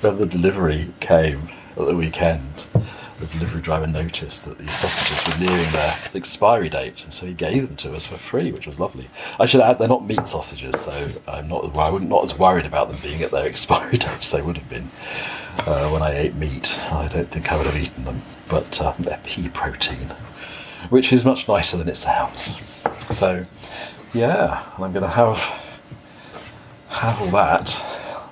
When 0.00 0.18
the 0.18 0.26
delivery 0.26 0.92
came 0.98 1.50
at 1.70 1.86
the 1.86 1.94
weekend, 1.94 2.64
the 3.18 3.26
delivery 3.26 3.62
driver 3.62 3.86
noticed 3.86 4.44
that 4.44 4.58
these 4.58 4.72
sausages 4.72 5.26
were 5.26 5.44
nearing 5.44 5.70
their 5.72 5.96
expiry 6.14 6.68
date, 6.68 7.02
and 7.04 7.14
so 7.14 7.26
he 7.26 7.32
gave 7.32 7.66
them 7.66 7.76
to 7.76 7.94
us 7.94 8.06
for 8.06 8.16
free, 8.16 8.52
which 8.52 8.66
was 8.66 8.78
lovely. 8.78 9.08
I 9.40 9.46
should 9.46 9.60
add, 9.60 9.78
they're 9.78 9.88
not 9.88 10.06
meat 10.06 10.28
sausages, 10.28 10.80
so 10.80 11.08
I'm 11.26 11.48
not 11.48 11.74
well, 11.74 11.96
I'm 11.96 12.08
not 12.08 12.24
as 12.24 12.38
worried 12.38 12.66
about 12.66 12.90
them 12.90 12.98
being 13.02 13.22
at 13.22 13.30
their 13.30 13.46
expiry 13.48 13.98
date 13.98 14.08
as 14.18 14.30
they 14.32 14.42
would 14.42 14.58
have 14.58 14.68
been 14.68 14.90
uh, 15.60 15.88
when 15.88 16.02
I 16.02 16.16
ate 16.16 16.34
meat. 16.34 16.78
I 16.92 17.08
don't 17.08 17.30
think 17.30 17.50
I 17.50 17.56
would 17.56 17.66
have 17.66 17.80
eaten 17.80 18.04
them, 18.04 18.22
but 18.48 18.80
um, 18.82 18.94
they're 18.98 19.20
pea 19.24 19.48
protein, 19.48 20.12
which 20.90 21.12
is 21.12 21.24
much 21.24 21.48
nicer 21.48 21.76
than 21.76 21.88
it 21.88 21.96
sounds. 21.96 22.58
So, 23.10 23.46
yeah, 24.12 24.62
and 24.76 24.84
I'm 24.84 24.92
going 24.92 25.02
to 25.02 25.08
have 25.08 25.38
have 26.88 27.20
all 27.20 27.28
that 27.28 27.84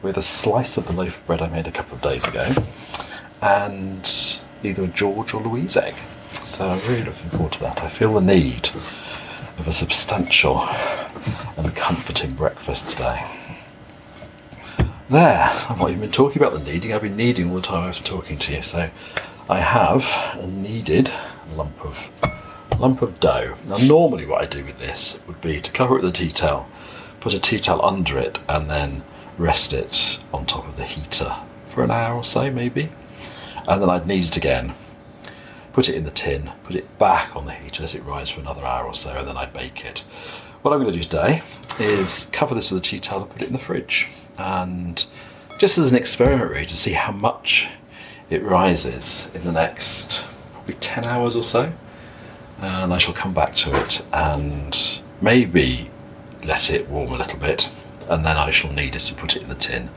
with 0.02 0.16
a 0.16 0.22
slice 0.22 0.76
of 0.76 0.86
the 0.86 0.92
loaf 0.92 1.18
of 1.18 1.26
bread 1.26 1.42
I 1.42 1.48
made 1.48 1.66
a 1.66 1.72
couple 1.72 1.96
of 1.96 2.02
days 2.02 2.26
ago, 2.26 2.54
and 3.40 4.40
either 4.64 4.86
George 4.88 5.34
or 5.34 5.42
Louise 5.42 5.76
egg. 5.76 5.94
So 6.32 6.66
I'm 6.66 6.80
really 6.88 7.04
looking 7.04 7.30
forward 7.30 7.52
to 7.52 7.60
that. 7.60 7.82
I 7.82 7.88
feel 7.88 8.14
the 8.14 8.20
need 8.20 8.70
of 9.58 9.66
a 9.68 9.72
substantial 9.72 10.60
and 11.56 11.74
comforting 11.74 12.32
breakfast 12.32 12.88
today. 12.88 13.26
There, 15.08 15.50
I've 15.68 15.78
not 15.78 15.90
even 15.90 16.00
been 16.00 16.10
talking 16.10 16.42
about 16.42 16.54
the 16.54 16.60
kneading, 16.60 16.92
I've 16.92 17.02
been 17.02 17.16
kneading 17.16 17.50
all 17.50 17.56
the 17.56 17.62
time 17.62 17.84
I 17.84 17.88
was 17.88 17.98
talking 17.98 18.38
to 18.38 18.54
you. 18.54 18.62
So 18.62 18.90
I 19.48 19.60
have 19.60 20.38
a 20.40 20.46
kneaded 20.46 21.10
lump 21.54 21.84
of 21.84 22.10
lump 22.80 23.02
of 23.02 23.20
dough. 23.20 23.54
Now 23.68 23.76
normally 23.76 24.26
what 24.26 24.42
I 24.42 24.46
do 24.46 24.64
with 24.64 24.78
this 24.78 25.22
would 25.26 25.40
be 25.40 25.60
to 25.60 25.70
cover 25.70 25.96
it 25.96 26.02
with 26.02 26.10
a 26.10 26.16
tea 26.16 26.30
towel, 26.30 26.68
put 27.20 27.34
a 27.34 27.38
tea 27.38 27.58
towel 27.58 27.84
under 27.84 28.18
it 28.18 28.38
and 28.48 28.68
then 28.68 29.02
rest 29.38 29.72
it 29.72 30.18
on 30.32 30.46
top 30.46 30.66
of 30.66 30.76
the 30.76 30.84
heater 30.84 31.34
for 31.64 31.84
an 31.84 31.90
hour 31.90 32.16
or 32.16 32.24
so 32.24 32.50
maybe 32.50 32.88
and 33.66 33.82
then 33.82 33.90
I'd 33.90 34.06
knead 34.06 34.24
it 34.24 34.36
again, 34.36 34.74
put 35.72 35.88
it 35.88 35.94
in 35.94 36.04
the 36.04 36.10
tin, 36.10 36.52
put 36.64 36.76
it 36.76 36.98
back 36.98 37.34
on 37.34 37.46
the 37.46 37.52
heater, 37.52 37.82
let 37.82 37.94
it 37.94 38.04
rise 38.04 38.30
for 38.30 38.40
another 38.40 38.64
hour 38.64 38.84
or 38.84 38.94
so, 38.94 39.16
and 39.16 39.26
then 39.26 39.36
I'd 39.36 39.52
bake 39.52 39.84
it. 39.84 40.00
What 40.62 40.72
I'm 40.72 40.80
going 40.80 40.92
to 40.92 40.98
do 40.98 41.02
today 41.02 41.42
is 41.78 42.30
cover 42.32 42.54
this 42.54 42.70
with 42.70 42.82
a 42.82 42.84
tea 42.84 43.00
towel 43.00 43.22
and 43.22 43.30
put 43.30 43.42
it 43.42 43.46
in 43.46 43.52
the 43.52 43.58
fridge, 43.58 44.08
and 44.38 45.04
just 45.58 45.78
as 45.78 45.90
an 45.92 45.98
experiment, 45.98 46.50
really, 46.50 46.66
to 46.66 46.76
see 46.76 46.92
how 46.92 47.12
much 47.12 47.68
it 48.30 48.42
rises 48.42 49.30
in 49.34 49.44
the 49.44 49.52
next 49.52 50.26
probably 50.52 50.74
10 50.74 51.04
hours 51.04 51.36
or 51.36 51.42
so. 51.42 51.72
And 52.60 52.94
I 52.94 52.98
shall 52.98 53.14
come 53.14 53.34
back 53.34 53.54
to 53.56 53.78
it 53.78 54.06
and 54.12 55.00
maybe 55.20 55.90
let 56.44 56.70
it 56.70 56.88
warm 56.88 57.12
a 57.12 57.18
little 57.18 57.38
bit, 57.38 57.68
and 58.08 58.24
then 58.24 58.36
I 58.36 58.50
shall 58.50 58.72
knead 58.72 58.96
it 58.96 59.08
and 59.08 59.18
put 59.18 59.36
it 59.36 59.42
in 59.42 59.48
the 59.48 59.54
tin 59.54 59.90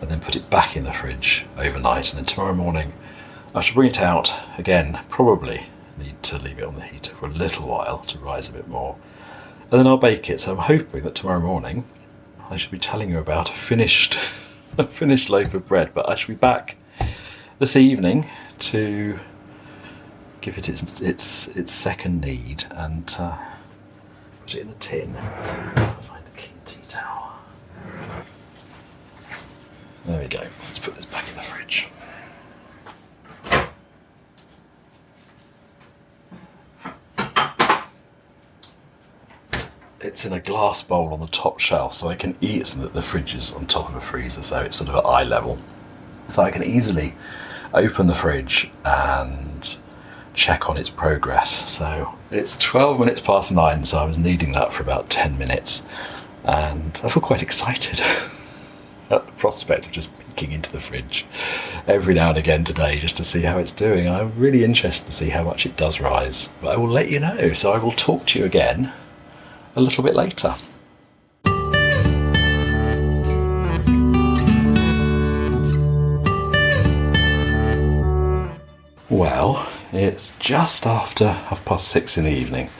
and 0.00 0.10
then 0.10 0.20
put 0.20 0.36
it 0.36 0.50
back 0.50 0.76
in 0.76 0.84
the 0.84 0.92
fridge 0.92 1.46
overnight. 1.56 2.10
And 2.10 2.18
then 2.18 2.24
tomorrow 2.24 2.54
morning, 2.54 2.92
I 3.54 3.60
shall 3.60 3.74
bring 3.74 3.90
it 3.90 4.00
out 4.00 4.32
again. 4.58 5.00
Probably 5.08 5.66
need 5.98 6.22
to 6.22 6.38
leave 6.38 6.58
it 6.58 6.64
on 6.64 6.76
the 6.76 6.82
heater 6.82 7.14
for 7.14 7.26
a 7.26 7.30
little 7.30 7.68
while 7.68 7.98
to 7.98 8.18
rise 8.18 8.48
a 8.48 8.52
bit 8.52 8.68
more, 8.68 8.96
and 9.70 9.78
then 9.78 9.86
I'll 9.86 9.96
bake 9.96 10.30
it. 10.30 10.40
So 10.40 10.52
I'm 10.52 10.58
hoping 10.58 11.02
that 11.04 11.14
tomorrow 11.14 11.40
morning 11.40 11.84
I 12.48 12.56
shall 12.56 12.72
be 12.72 12.78
telling 12.78 13.10
you 13.10 13.18
about 13.18 13.50
a 13.50 13.52
finished, 13.52 14.14
a 14.78 14.84
finished 14.84 15.30
loaf 15.30 15.54
of 15.54 15.66
bread. 15.66 15.92
But 15.94 16.08
I 16.08 16.14
shall 16.14 16.34
be 16.34 16.38
back 16.38 16.76
this 17.58 17.76
evening 17.76 18.28
to 18.58 19.18
give 20.40 20.56
it 20.56 20.68
its 20.68 21.00
its 21.00 21.48
its 21.48 21.72
second 21.72 22.22
knead 22.22 22.64
and 22.70 23.14
uh, 23.18 23.36
put 24.42 24.54
it 24.54 24.60
in 24.60 24.68
the 24.68 24.74
tin. 24.76 25.16
There 30.10 30.20
we 30.20 30.26
go. 30.26 30.40
Let's 30.40 30.80
put 30.80 30.96
this 30.96 31.06
back 31.06 31.24
in 31.28 31.36
the 31.36 31.40
fridge. 31.40 31.88
It's 40.00 40.24
in 40.24 40.32
a 40.32 40.40
glass 40.40 40.82
bowl 40.82 41.12
on 41.12 41.20
the 41.20 41.28
top 41.28 41.60
shelf, 41.60 41.94
so 41.94 42.08
I 42.08 42.16
can 42.16 42.36
eat 42.40 42.74
it. 42.74 42.92
The 42.92 43.00
fridge 43.00 43.36
is 43.36 43.52
on 43.54 43.66
top 43.66 43.88
of 43.88 43.94
a 43.94 44.00
freezer, 44.00 44.42
so 44.42 44.60
it's 44.62 44.78
sort 44.78 44.90
of 44.90 44.96
at 44.96 45.06
eye 45.06 45.22
level. 45.22 45.60
So 46.26 46.42
I 46.42 46.50
can 46.50 46.64
easily 46.64 47.14
open 47.72 48.08
the 48.08 48.14
fridge 48.16 48.68
and 48.84 49.76
check 50.34 50.68
on 50.68 50.76
its 50.76 50.90
progress. 50.90 51.72
So 51.72 52.16
it's 52.32 52.58
12 52.58 52.98
minutes 52.98 53.20
past 53.20 53.52
nine, 53.52 53.84
so 53.84 53.98
I 53.98 54.04
was 54.06 54.18
needing 54.18 54.50
that 54.52 54.72
for 54.72 54.82
about 54.82 55.08
10 55.08 55.38
minutes. 55.38 55.86
And 56.42 57.00
I 57.04 57.08
feel 57.08 57.22
quite 57.22 57.42
excited 57.42 58.00
at 59.10 59.26
the 59.26 59.32
prospect 59.32 59.86
of 59.86 59.92
just 59.92 60.12
peeking 60.20 60.52
into 60.52 60.70
the 60.70 60.80
fridge 60.80 61.26
every 61.86 62.14
now 62.14 62.28
and 62.30 62.38
again 62.38 62.64
today 62.64 62.98
just 62.98 63.16
to 63.16 63.24
see 63.24 63.42
how 63.42 63.58
it's 63.58 63.72
doing. 63.72 64.08
I'm 64.08 64.38
really 64.38 64.64
interested 64.64 65.06
to 65.06 65.12
see 65.12 65.30
how 65.30 65.42
much 65.42 65.66
it 65.66 65.76
does 65.76 66.00
rise, 66.00 66.48
but 66.60 66.68
I 66.68 66.76
will 66.76 66.88
let 66.88 67.10
you 67.10 67.18
know. 67.18 67.52
So 67.52 67.72
I 67.72 67.78
will 67.78 67.92
talk 67.92 68.26
to 68.28 68.38
you 68.38 68.44
again 68.44 68.92
a 69.74 69.80
little 69.80 70.04
bit 70.04 70.14
later. 70.14 70.54
Well, 79.08 79.68
it's 79.92 80.36
just 80.38 80.86
after 80.86 81.32
half 81.32 81.64
past 81.64 81.88
six 81.88 82.16
in 82.16 82.24
the 82.24 82.30
evening, 82.30 82.70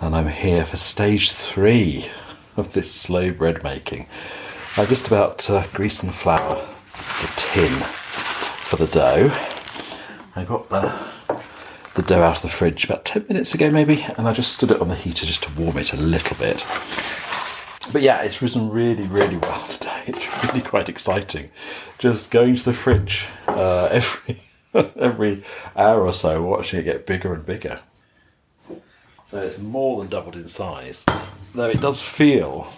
and 0.00 0.14
I'm 0.14 0.28
here 0.28 0.64
for 0.64 0.76
stage 0.76 1.30
three 1.30 2.10
of 2.56 2.72
this 2.72 2.92
slow 2.92 3.30
bread 3.30 3.62
making. 3.62 4.06
I'm 4.74 4.86
just 4.86 5.06
about 5.06 5.38
to 5.40 5.68
grease 5.74 6.02
and 6.02 6.14
flour 6.14 6.54
the 6.94 7.32
tin 7.36 7.72
for 8.64 8.76
the 8.76 8.86
dough. 8.86 9.30
I 10.34 10.44
got 10.44 10.70
the 10.70 10.90
the 11.94 12.00
dough 12.00 12.22
out 12.22 12.36
of 12.36 12.42
the 12.42 12.48
fridge 12.48 12.86
about 12.86 13.04
10 13.04 13.26
minutes 13.28 13.54
ago, 13.54 13.68
maybe, 13.68 14.02
and 14.16 14.26
I 14.26 14.32
just 14.32 14.54
stood 14.54 14.70
it 14.70 14.80
on 14.80 14.88
the 14.88 14.94
heater 14.94 15.26
just 15.26 15.42
to 15.42 15.52
warm 15.60 15.76
it 15.76 15.92
a 15.92 15.96
little 15.98 16.38
bit. 16.38 16.66
But 17.92 18.00
yeah, 18.00 18.22
it's 18.22 18.40
risen 18.40 18.70
really, 18.70 19.06
really 19.06 19.36
well 19.36 19.62
today. 19.68 20.04
It's 20.06 20.44
really 20.44 20.62
quite 20.62 20.88
exciting. 20.88 21.50
Just 21.98 22.30
going 22.30 22.56
to 22.56 22.64
the 22.64 22.72
fridge 22.72 23.26
uh, 23.46 23.86
every 23.90 24.40
every 24.74 25.44
hour 25.76 26.00
or 26.00 26.14
so, 26.14 26.40
watching 26.42 26.80
it 26.80 26.84
get 26.84 27.04
bigger 27.04 27.34
and 27.34 27.44
bigger. 27.44 27.80
So 29.26 29.42
it's 29.42 29.58
more 29.58 29.98
than 29.98 30.08
doubled 30.08 30.36
in 30.36 30.48
size, 30.48 31.04
though 31.54 31.68
it 31.68 31.82
does 31.82 32.00
feel 32.00 32.72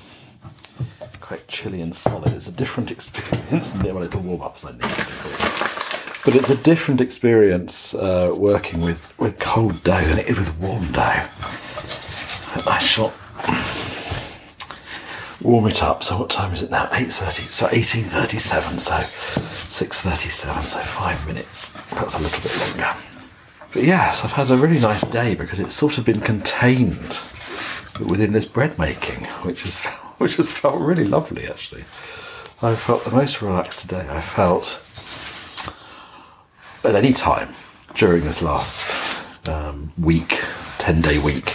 quite 1.24 1.48
chilly 1.48 1.80
and 1.80 1.94
solid. 1.94 2.32
It's 2.34 2.48
a 2.48 2.52
different 2.52 2.90
experience. 2.96 3.74
well, 3.74 4.02
it'll 4.02 4.20
warm 4.20 4.42
up 4.42 4.56
as 4.56 4.66
I 4.66 4.72
need 4.72 4.84
of 4.84 5.20
course. 5.22 6.24
But 6.24 6.36
it's 6.36 6.50
a 6.50 6.56
different 6.56 7.00
experience 7.00 7.94
uh, 7.94 8.34
working 8.36 8.80
with, 8.80 9.12
with 9.18 9.38
cold 9.38 9.82
dough 9.82 10.02
than 10.02 10.18
it 10.18 10.26
is 10.26 10.38
with 10.38 10.58
warm 10.58 10.92
dough. 10.92 11.26
I 12.66 12.78
shall 12.78 13.12
warm 15.42 15.66
it 15.66 15.82
up. 15.82 16.02
So 16.02 16.18
what 16.18 16.30
time 16.30 16.52
is 16.52 16.62
it 16.62 16.70
now? 16.70 16.86
8.30. 16.86 17.48
So 17.48 17.66
18.37. 17.68 18.80
So 18.80 18.94
6.37. 18.94 20.62
So 20.64 20.78
five 20.78 21.26
minutes. 21.26 21.70
That's 21.90 22.14
a 22.14 22.18
little 22.18 22.42
bit 22.42 22.58
longer. 22.58 22.96
But 23.72 23.82
yes, 23.82 24.24
I've 24.24 24.32
had 24.32 24.50
a 24.50 24.56
really 24.56 24.80
nice 24.80 25.04
day 25.04 25.34
because 25.34 25.58
it's 25.58 25.74
sort 25.74 25.98
of 25.98 26.04
been 26.04 26.20
contained 26.20 27.20
within 28.00 28.32
this 28.32 28.44
bread 28.44 28.78
making, 28.78 29.24
which 29.42 29.62
has 29.62 29.84
which 30.18 30.36
has 30.36 30.52
felt 30.52 30.80
really 30.80 31.04
lovely 31.04 31.46
actually. 31.46 31.84
I 32.62 32.74
felt 32.74 33.04
the 33.04 33.10
most 33.10 33.42
relaxed 33.42 33.82
today. 33.82 34.06
I 34.08 34.20
felt 34.20 34.80
at 36.84 36.94
any 36.94 37.12
time 37.12 37.54
during 37.94 38.24
this 38.24 38.42
last 38.42 39.48
um, 39.48 39.92
week, 39.98 40.40
ten 40.78 41.00
day 41.00 41.18
week 41.18 41.48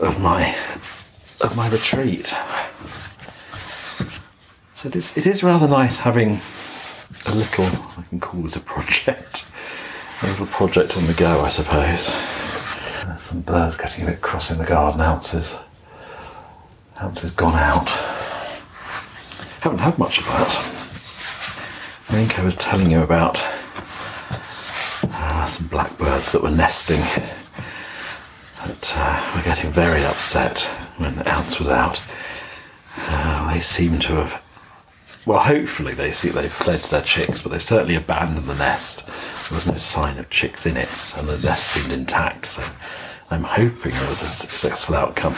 of 0.00 0.20
my 0.20 0.56
of 1.40 1.56
my 1.56 1.68
retreat. 1.68 2.34
So 4.84 4.88
it 4.88 4.96
is, 4.96 5.16
it 5.16 5.26
is 5.26 5.42
rather 5.42 5.66
nice 5.66 5.96
having 5.96 6.40
a 7.26 7.34
little, 7.34 7.64
I 7.64 8.04
can 8.08 8.20
call 8.20 8.42
this 8.42 8.56
a 8.56 8.60
project, 8.60 9.46
a 10.22 10.26
little 10.26 10.46
project 10.46 10.96
on 10.96 11.06
the 11.06 11.14
go, 11.14 11.40
I 11.40 11.48
suppose. 11.48 12.14
There's 13.14 13.22
some 13.22 13.42
birds 13.42 13.76
getting 13.76 14.02
a 14.02 14.06
bit 14.10 14.20
cross 14.20 14.50
in 14.50 14.58
the 14.58 14.64
garden. 14.64 15.00
Ounces, 15.00 15.56
Ounces 17.00 17.30
gone 17.30 17.54
out. 17.54 17.88
Haven't 19.60 19.78
had 19.78 19.96
much 20.00 20.18
of 20.18 20.24
that. 20.24 20.58
I 22.08 22.12
think 22.12 22.36
I 22.40 22.44
was 22.44 22.56
telling 22.56 22.90
you 22.90 23.02
about 23.02 23.40
uh, 25.04 25.44
some 25.44 25.68
blackbirds 25.68 26.32
that 26.32 26.42
were 26.42 26.50
nesting 26.50 26.98
that 28.66 28.92
uh, 28.96 29.32
were 29.36 29.44
getting 29.44 29.70
very 29.70 30.04
upset 30.04 30.62
when 30.96 31.24
Ounce 31.28 31.60
was 31.60 31.68
out. 31.68 32.02
Uh, 32.98 33.54
they 33.54 33.60
seem 33.60 34.00
to 34.00 34.14
have, 34.14 34.42
well, 35.26 35.40
hopefully 35.40 35.94
they 35.94 36.10
see 36.10 36.28
they've 36.28 36.58
their 36.64 37.00
chicks, 37.00 37.40
but 37.40 37.50
they've 37.50 37.62
certainly 37.62 37.94
abandoned 37.94 38.46
the 38.46 38.54
nest. 38.54 39.06
There 39.48 39.56
was 39.56 39.66
no 39.66 39.76
sign 39.76 40.18
of 40.18 40.28
chicks 40.28 40.66
in 40.66 40.76
it, 40.76 41.14
and 41.16 41.26
the 41.26 41.38
nest 41.38 41.68
seemed 41.68 41.92
intact. 41.92 42.46
So 42.46 42.62
I'm 43.30 43.44
hoping 43.44 43.92
there 43.92 44.08
was 44.08 44.22
a 44.22 44.26
successful 44.26 44.94
outcome. 44.96 45.34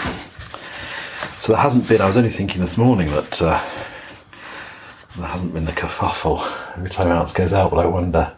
So 1.39 1.53
there 1.53 1.63
hasn't 1.63 1.89
been. 1.89 2.01
I 2.01 2.07
was 2.07 2.17
only 2.17 2.31
thinking 2.31 2.61
this 2.61 2.77
morning 2.77 3.09
that 3.11 3.41
uh, 3.41 3.63
there 5.17 5.29
hasn't 5.29 5.55
been 5.55 5.65
the 5.65 5.73
kerfuffle 5.73 6.45
every 6.77 6.91
time 6.91 7.09
Ounce 7.09 7.33
goes 7.33 7.53
out, 7.53 7.71
but 7.71 7.79
I 7.79 7.87
wonder 7.87 8.33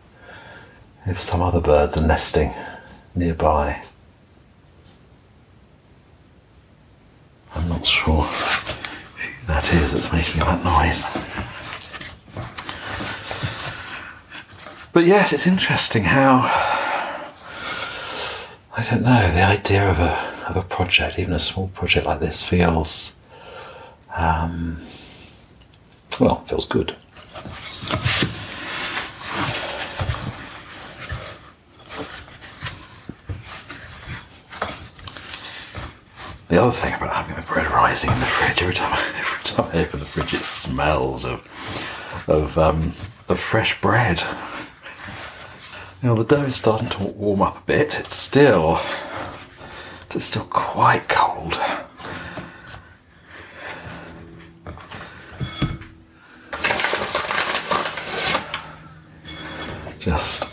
if 1.06 1.18
some 1.18 1.40
other 1.40 1.60
birds 1.60 1.96
are 1.96 2.06
nesting 2.06 2.52
nearby. 3.14 3.82
I'm 7.54 7.68
not 7.68 7.86
sure 7.86 8.22
who 8.22 9.46
that 9.46 9.72
is 9.72 9.92
that's 9.92 10.12
making 10.12 10.40
that 10.40 10.62
noise. 10.62 11.27
But 14.92 15.04
yes, 15.06 15.32
it's 15.32 15.46
interesting 15.46 16.04
how 16.04 16.40
I 18.76 18.82
don't 18.88 19.02
know 19.02 19.32
the 19.32 19.42
idea 19.42 19.88
of 19.88 19.98
a 20.00 20.16
of 20.48 20.56
a 20.56 20.62
project, 20.62 21.18
even 21.18 21.34
a 21.34 21.38
small 21.38 21.68
project 21.68 22.06
like 22.06 22.20
this, 22.20 22.42
feels 22.42 23.14
um, 24.16 24.80
well, 26.18 26.42
feels 26.46 26.66
good. 26.66 26.96
The 36.48 36.62
other 36.62 36.72
thing 36.72 36.94
about 36.94 37.14
having 37.14 37.36
the 37.36 37.42
bread 37.42 37.70
rising 37.70 38.10
in 38.10 38.18
the 38.20 38.24
fridge 38.24 38.62
every 38.62 38.74
time, 38.74 38.92
I, 38.94 39.18
every 39.18 39.44
time 39.44 39.66
I 39.72 39.82
open 39.84 40.00
the 40.00 40.06
fridge, 40.06 40.32
it 40.32 40.44
smells 40.44 41.24
of 41.24 41.44
of 42.26 42.56
um, 42.56 42.94
of 43.28 43.38
fresh 43.38 43.80
bread. 43.80 44.22
Know, 46.00 46.14
the 46.14 46.36
dough 46.36 46.44
is 46.44 46.54
starting 46.54 46.88
to 46.90 47.02
warm 47.02 47.42
up 47.42 47.58
a 47.58 47.60
bit. 47.66 47.98
It's 47.98 48.14
still 48.14 48.80
it's 50.14 50.24
still 50.24 50.44
quite 50.44 51.08
cold. 51.08 51.54
Just 59.98 60.48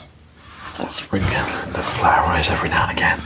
sprinkle 0.90 1.30
the 1.74 1.84
flour 1.84 2.28
right 2.28 2.52
every 2.52 2.70
now 2.70 2.90
and 2.90 2.98
again. 2.98 3.20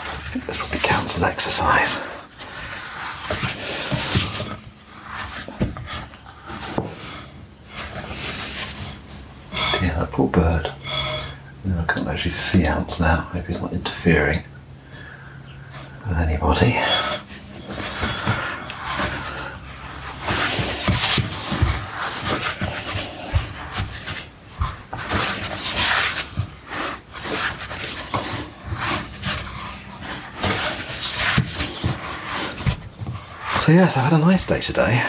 I 0.00 0.30
think 0.32 0.44
this 0.44 0.56
probably 0.58 0.80
counts 0.80 1.14
as 1.16 1.22
exercise. 1.22 2.07
Poor 10.06 10.28
bird. 10.28 10.72
I 11.64 11.84
can't 11.86 12.08
actually 12.08 12.32
see 12.32 12.66
Ounce 12.66 12.98
now. 12.98 13.20
Hope 13.20 13.46
he's 13.46 13.60
not 13.60 13.72
interfering 13.72 14.42
with 16.08 16.18
anybody. 16.18 16.72
So 33.60 33.72
yes, 33.72 33.96
I've 33.96 34.10
had 34.10 34.12
a 34.14 34.18
nice 34.18 34.46
day 34.46 34.60
today. 34.60 35.02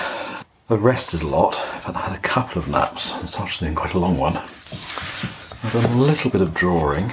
I've 0.69 0.83
rested 0.83 1.23
a 1.23 1.27
lot. 1.27 1.59
I've 1.87 1.95
had 1.95 2.13
a 2.13 2.19
couple 2.19 2.61
of 2.61 2.67
naps 2.67 3.13
this 3.13 3.39
afternoon, 3.39 3.73
quite 3.73 3.95
a 3.95 3.99
long 3.99 4.17
one. 4.17 4.39
I've 5.69 5.83
done 5.83 5.99
a 5.99 6.01
little 6.01 6.31
bit 6.31 6.41
of 6.41 6.55
drawing, 6.55 7.11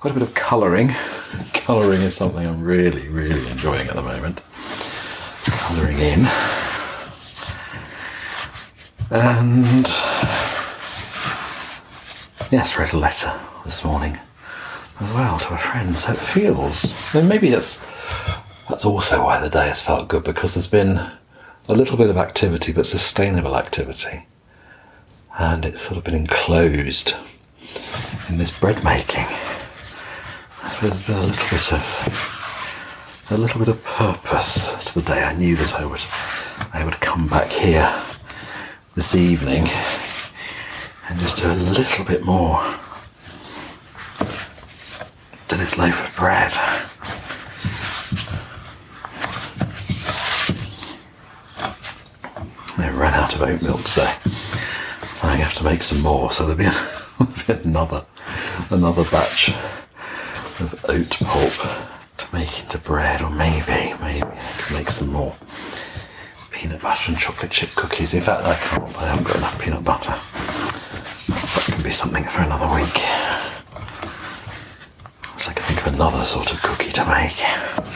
quite 0.00 0.10
a 0.10 0.12
bit 0.12 0.22
of 0.22 0.34
colouring. 0.34 0.88
colouring 1.54 2.02
is 2.02 2.14
something 2.14 2.46
I'm 2.46 2.62
really, 2.62 3.08
really 3.08 3.48
enjoying 3.48 3.88
at 3.88 3.94
the 3.94 4.02
moment. 4.02 4.42
Colouring 5.46 5.98
in. 5.98 6.26
And 9.10 9.86
yes, 12.52 12.76
read 12.78 12.92
a 12.92 12.98
letter 12.98 13.40
this 13.64 13.82
morning 13.82 14.18
as 15.00 15.10
well 15.14 15.38
to 15.38 15.54
a 15.54 15.56
friend. 15.56 15.98
So 15.98 16.12
it 16.12 16.18
feels, 16.18 17.14
and 17.14 17.30
maybe 17.30 17.48
it's 17.48 17.82
that's 18.68 18.84
also 18.84 19.24
why 19.24 19.40
the 19.40 19.48
day 19.48 19.68
has 19.68 19.80
felt 19.80 20.08
good 20.08 20.24
because 20.24 20.52
there's 20.52 20.66
been 20.66 20.98
a 20.98 21.74
little 21.74 21.96
bit 21.96 22.10
of 22.10 22.18
activity, 22.18 22.74
but 22.74 22.84
sustainable 22.84 23.56
activity. 23.56 24.26
And 25.38 25.64
it's 25.64 25.82
sort 25.82 25.98
of 25.98 26.04
been 26.04 26.14
enclosed 26.14 27.14
in 28.28 28.38
this 28.38 28.56
bread 28.58 28.82
making. 28.84 29.26
There's 30.80 31.02
been 31.02 31.16
a 31.16 31.22
little 31.22 31.48
bit 31.50 31.72
of 31.72 33.28
a 33.30 33.36
little 33.36 33.58
bit 33.60 33.68
of 33.68 33.82
purpose 33.84 34.92
to 34.92 35.00
the 35.00 35.06
day. 35.06 35.22
I 35.22 35.34
knew 35.34 35.56
that 35.56 35.74
I 35.74 35.86
would 35.86 36.02
I 36.72 36.84
would 36.84 37.00
come 37.00 37.28
back 37.28 37.48
here 37.50 38.02
this 38.94 39.14
evening 39.14 39.68
and 41.08 41.18
just 41.20 41.38
do 41.38 41.50
a 41.50 41.54
little 41.54 42.04
bit 42.04 42.24
more 42.24 42.62
to 45.48 45.56
this 45.56 45.78
loaf 45.78 46.08
of 46.08 46.16
bread. 46.16 46.52
I 52.78 52.88
ran 52.90 53.14
out 53.14 53.34
of 53.34 53.42
oat 53.42 53.62
milk 53.62 53.82
today, 53.84 54.12
I 55.32 55.36
have 55.36 55.54
to 55.54 55.64
make 55.64 55.82
some 55.82 56.02
more. 56.02 56.30
So 56.30 56.46
there'll 56.54 56.72
be, 57.46 57.52
another 57.64 58.04
another 58.68 59.04
batch 59.04 59.48
of 60.60 60.84
oat 60.90 61.10
pulp 61.20 61.54
to 62.18 62.34
make 62.34 62.60
into 62.60 62.76
bread, 62.76 63.22
or 63.22 63.30
maybe 63.30 63.94
maybe 64.02 64.26
I 64.26 64.52
could 64.58 64.76
make 64.76 64.90
some 64.90 65.08
more 65.08 65.34
peanut 66.50 66.82
butter 66.82 67.12
and 67.12 67.18
chocolate 67.18 67.50
chip 67.50 67.70
cookies. 67.70 68.12
In 68.12 68.20
fact, 68.20 68.44
I 68.44 68.54
can't. 68.56 68.98
I 68.98 69.08
haven't 69.08 69.26
got 69.26 69.36
enough 69.36 69.58
peanut 69.58 69.82
butter. 69.82 70.12
That 71.28 71.64
can 71.64 71.82
be 71.82 71.92
something 71.92 72.24
for 72.24 72.42
another 72.42 72.68
week. 72.74 72.98
So 75.38 75.50
I 75.50 75.54
can 75.54 75.62
think 75.62 75.86
of 75.86 75.94
another 75.94 76.24
sort 76.24 76.52
of 76.52 76.60
cookie 76.60 76.92
to 76.92 77.06
make. 77.06 77.91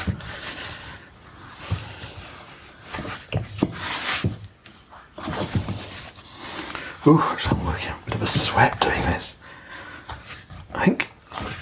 Ooh, 7.09 7.23
I'm 7.23 7.65
working 7.65 7.91
a 7.93 8.05
bit 8.07 8.15
of 8.17 8.23
a 8.23 8.27
sweat 8.27 8.81
doing 8.81 8.99
this. 9.03 9.37
I 10.75 10.85
think 10.85 11.09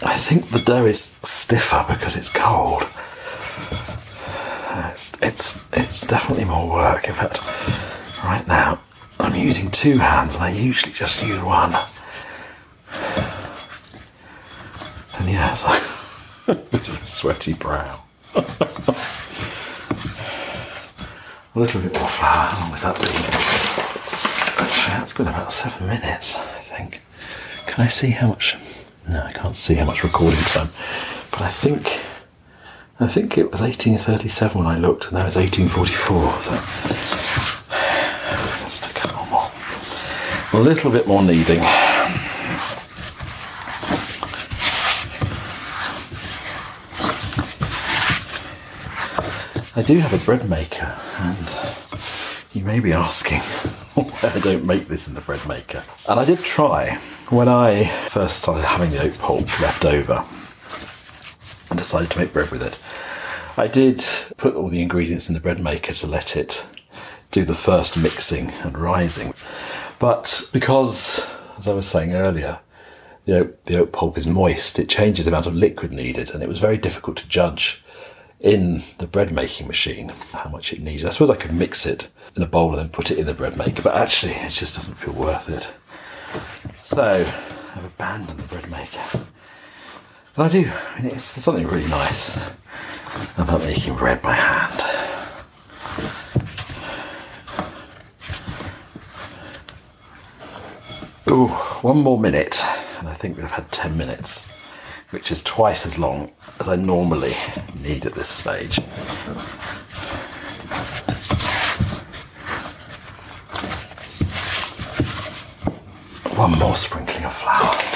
I 0.03 0.17
think 0.17 0.49
the 0.49 0.59
dough 0.59 0.87
is 0.87 1.19
stiffer 1.23 1.85
because 1.87 2.17
it's 2.17 2.31
cold. 2.31 2.87
Uh, 4.71 4.89
it's 4.91 5.13
it's 5.21 5.63
it's 5.75 6.07
definitely 6.07 6.47
more 6.47 6.67
work. 6.73 7.09
In 7.09 7.13
fact, 7.13 7.41
right 8.25 8.47
now 8.49 8.81
I'm 9.21 9.35
using 9.35 9.71
two 9.71 9.99
hands 9.99 10.35
and 10.37 10.45
I 10.45 10.51
usually 10.51 10.93
just 10.93 11.23
use 11.23 11.41
one. 11.41 11.75
And 15.19 15.27
like 15.65 15.83
a 16.49 16.55
bit 16.55 16.89
of 16.89 17.03
a 17.03 17.07
sweaty 17.07 17.53
brow. 17.53 18.01
a 18.35 18.45
little 21.55 21.83
bit 21.83 21.99
more 21.99 22.09
flour. 22.09 22.47
How 22.49 22.61
long 22.63 22.71
was 22.71 22.83
that 22.83 22.99
been? 22.99 24.04
That's 24.87 25.13
been 25.13 25.29
about 25.29 25.53
seven 25.53 25.87
minutes, 25.87 26.37
I 26.39 26.63
think. 26.77 27.01
Can 27.67 27.85
I 27.85 27.89
see 27.89 28.11
how 28.11 28.29
much? 28.29 28.57
No, 29.09 29.23
I 29.23 29.33
can't 29.33 29.57
see 29.57 29.75
how 29.75 29.85
much 29.85 30.03
recording 30.03 30.41
time. 30.41 30.69
But 31.31 31.43
I 31.43 31.51
think, 31.51 32.01
I 33.01 33.09
think 33.09 33.39
it 33.39 33.51
was 33.51 33.61
1837 33.61 34.59
when 34.59 34.67
I 34.67 34.79
looked, 34.79 35.05
and 35.07 35.15
now 35.15 35.27
it's 35.27 35.37
1844. 35.37 36.41
So 36.43 36.53
take 38.87 39.05
a 39.05 39.09
little 39.09 39.27
more, 39.27 39.51
a 40.53 40.59
little 40.63 40.91
bit 40.91 41.07
more 41.07 41.23
kneading. 41.23 41.61
I 49.77 49.83
do 49.83 49.99
have 49.99 50.15
a 50.15 50.25
bread 50.25 50.49
maker, 50.49 50.97
and 51.19 51.51
you 52.53 52.65
may 52.65 52.81
be 52.81 52.93
asking 52.93 53.41
I 54.23 54.41
don't 54.41 54.65
make 54.65 54.89
this 54.89 55.07
in 55.07 55.15
the 55.15 55.21
bread 55.21 55.47
maker. 55.47 55.85
And 56.09 56.19
I 56.19 56.25
did 56.25 56.41
try 56.41 56.97
when 57.31 57.49
I 57.49 57.85
first 58.09 58.39
started 58.39 58.65
having 58.65 58.91
the 58.91 59.03
oat 59.03 59.17
pulp 59.19 59.61
left 59.61 59.85
over 59.85 60.25
and 61.71 61.79
decided 61.79 62.11
to 62.11 62.19
make 62.19 62.33
bread 62.33 62.51
with 62.51 62.63
it. 62.63 62.79
I 63.57 63.69
did 63.69 64.05
put 64.37 64.57
all 64.57 64.69
the 64.69 64.83
ingredients 64.83 65.29
in 65.29 65.35
the 65.35 65.41
bread 65.41 65.63
maker 65.63 65.93
to 65.93 66.07
let 66.09 66.37
it 66.37 66.65
do 67.31 67.45
the 67.45 67.55
first 67.55 67.97
mixing 67.97 68.51
and 68.65 68.77
rising. 68.77 69.33
But 70.01 70.49
because, 70.53 71.25
as 71.57 71.69
I 71.69 71.73
was 71.73 71.87
saying 71.87 72.15
earlier, 72.15 72.59
the 73.27 73.39
oat, 73.39 73.65
the 73.67 73.79
oat 73.79 73.93
pulp 73.93 74.19
is 74.19 74.27
moist, 74.27 74.81
it 74.81 74.89
changes 74.89 75.27
the 75.27 75.31
amount 75.31 75.47
of 75.47 75.55
liquid 75.55 75.93
needed, 75.93 76.31
and 76.31 76.43
it 76.43 76.49
was 76.49 76.59
very 76.59 76.79
difficult 76.79 77.17
to 77.19 77.29
judge 77.29 77.84
in 78.45 78.83
the 78.99 79.07
bread 79.07 79.33
making 79.33 79.67
machine 79.67 80.11
how 80.33 80.51
much 80.51 80.71
it 80.71 80.81
needed. 80.83 81.07
I 81.07 81.11
suppose 81.11 81.31
I 81.31 81.37
could 81.37 81.55
mix 81.55 81.87
it 81.87 82.11
in 82.37 82.43
a 82.43 82.47
bowl 82.47 82.69
and 82.69 82.79
then 82.79 82.89
put 82.91 83.11
it 83.11 83.19
in 83.19 83.25
the 83.25 83.33
bread 83.33 83.57
maker, 83.57 83.81
but 83.81 83.97
actually 83.97 84.33
it 84.33 84.51
just 84.51 84.77
doesn't 84.77 84.97
feel 84.97 85.15
worth 85.15 85.49
it. 85.49 85.71
So 86.85 87.01
I've 87.75 87.85
abandoned 87.87 88.39
the 88.39 88.47
bread 88.47 88.71
maker. 88.71 89.01
But 90.37 90.43
I 90.45 90.49
do, 90.49 90.71
I 90.95 91.01
mean, 91.01 91.15
it's, 91.15 91.33
there's 91.33 91.45
something 91.45 91.67
really 91.67 91.89
nice 91.89 92.37
about 93.39 93.63
making 93.63 93.97
bread 93.97 94.21
by 94.21 94.35
hand. 94.35 94.83
Ooh, 101.31 101.49
one 101.81 101.99
more 101.99 102.21
minute, 102.21 102.63
and 102.99 103.09
I 103.09 103.15
think 103.15 103.39
we've 103.39 103.51
had 103.51 103.73
10 103.73 103.97
minutes 103.97 104.54
which 105.15 105.31
is 105.31 105.41
twice 105.43 105.87
as 105.87 105.97
long 105.97 106.29
as 106.59 106.69
I 106.69 106.75
normally 106.75 107.35
need 107.81 108.05
at 108.05 108.15
this 108.15 108.29
stage. 108.29 108.79
One 116.37 116.59
more 116.59 116.75
sprinkling 116.75 117.25
of 117.25 117.33
flour. 117.33 117.95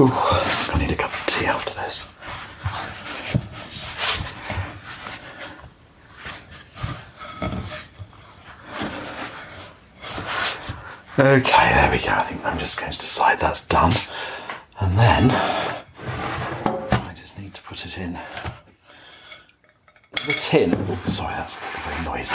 Ooh, 0.00 0.06
I 0.06 0.78
need 0.78 0.92
a 0.92 0.96
cup 0.96 1.12
of 1.12 1.26
tea 1.26 1.44
after 1.44 1.74
this. 1.74 2.08
Okay, 11.20 11.74
there 11.74 11.90
we 11.90 11.98
go. 11.98 12.12
I 12.12 12.22
think 12.22 12.42
I'm 12.46 12.58
just 12.58 12.80
going 12.80 12.92
to 12.92 12.98
decide 12.98 13.38
that's 13.40 13.66
done. 13.66 13.92
And 14.80 14.98
then 14.98 15.30
I 15.30 17.12
just 17.14 17.38
need 17.38 17.52
to 17.52 17.60
put 17.60 17.84
it 17.84 17.98
in 17.98 18.18
the 20.12 20.32
tin. 20.40 20.74
Oh, 20.74 20.98
sorry, 21.08 21.34
that's 21.34 21.56
very 21.56 22.04
noisy. 22.06 22.34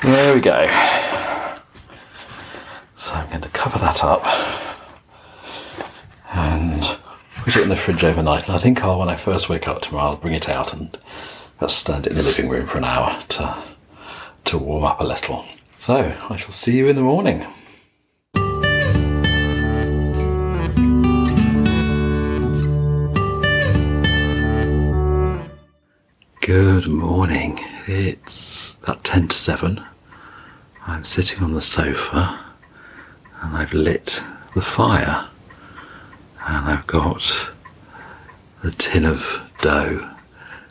There 0.00 0.34
we 0.34 0.40
go. 0.40 0.66
So 2.96 3.12
I'm 3.12 3.28
going 3.28 3.42
to 3.42 3.50
cover 3.50 3.78
that 3.78 4.02
up 4.02 4.24
and 6.32 6.82
put 7.36 7.53
it 7.53 7.53
in 7.64 7.70
the 7.70 7.76
fridge 7.76 8.04
overnight. 8.04 8.46
And 8.46 8.54
I 8.54 8.58
think 8.58 8.84
I'll, 8.84 8.98
when 8.98 9.08
I 9.08 9.16
first 9.16 9.48
wake 9.48 9.66
up 9.66 9.80
tomorrow, 9.80 10.10
I'll 10.10 10.16
bring 10.16 10.34
it 10.34 10.50
out 10.50 10.74
and 10.74 10.98
just 11.58 11.78
stand 11.78 12.06
it 12.06 12.10
in 12.10 12.18
the 12.18 12.22
living 12.22 12.50
room 12.50 12.66
for 12.66 12.76
an 12.76 12.84
hour 12.84 13.18
to 13.30 13.62
to 14.44 14.58
warm 14.58 14.84
up 14.84 15.00
a 15.00 15.04
little. 15.04 15.46
So 15.78 16.14
I 16.28 16.36
shall 16.36 16.50
see 16.50 16.76
you 16.76 16.88
in 16.88 16.96
the 16.96 17.02
morning. 17.02 17.46
Good 26.42 26.86
morning. 26.86 27.64
It's 27.86 28.76
about 28.82 29.02
10 29.04 29.28
to 29.28 29.36
7. 29.36 29.82
I'm 30.86 31.06
sitting 31.06 31.42
on 31.42 31.54
the 31.54 31.62
sofa 31.62 32.44
and 33.40 33.56
I've 33.56 33.72
lit 33.72 34.22
the 34.54 34.60
fire 34.60 35.28
and 36.46 36.66
I've 36.66 36.86
got 36.86 37.53
the 38.64 38.70
tin 38.70 39.04
of 39.04 39.52
dough 39.60 40.10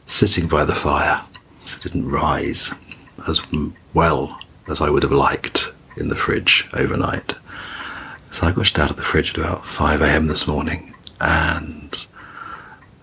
sitting 0.07 0.47
by 0.47 0.65
the 0.65 0.73
fire. 0.73 1.21
It 1.61 1.77
didn't 1.83 2.09
rise 2.09 2.73
as 3.27 3.39
well 3.93 4.39
as 4.67 4.81
I 4.81 4.89
would 4.89 5.03
have 5.03 5.11
liked 5.11 5.71
in 5.95 6.07
the 6.07 6.15
fridge 6.15 6.67
overnight. 6.73 7.35
So 8.31 8.47
I 8.47 8.51
got 8.51 8.79
out 8.79 8.89
of 8.89 8.95
the 8.95 9.03
fridge 9.03 9.29
at 9.29 9.37
about 9.37 9.63
5 9.67 10.01
a.m. 10.01 10.25
this 10.25 10.47
morning 10.47 10.95
and 11.21 12.07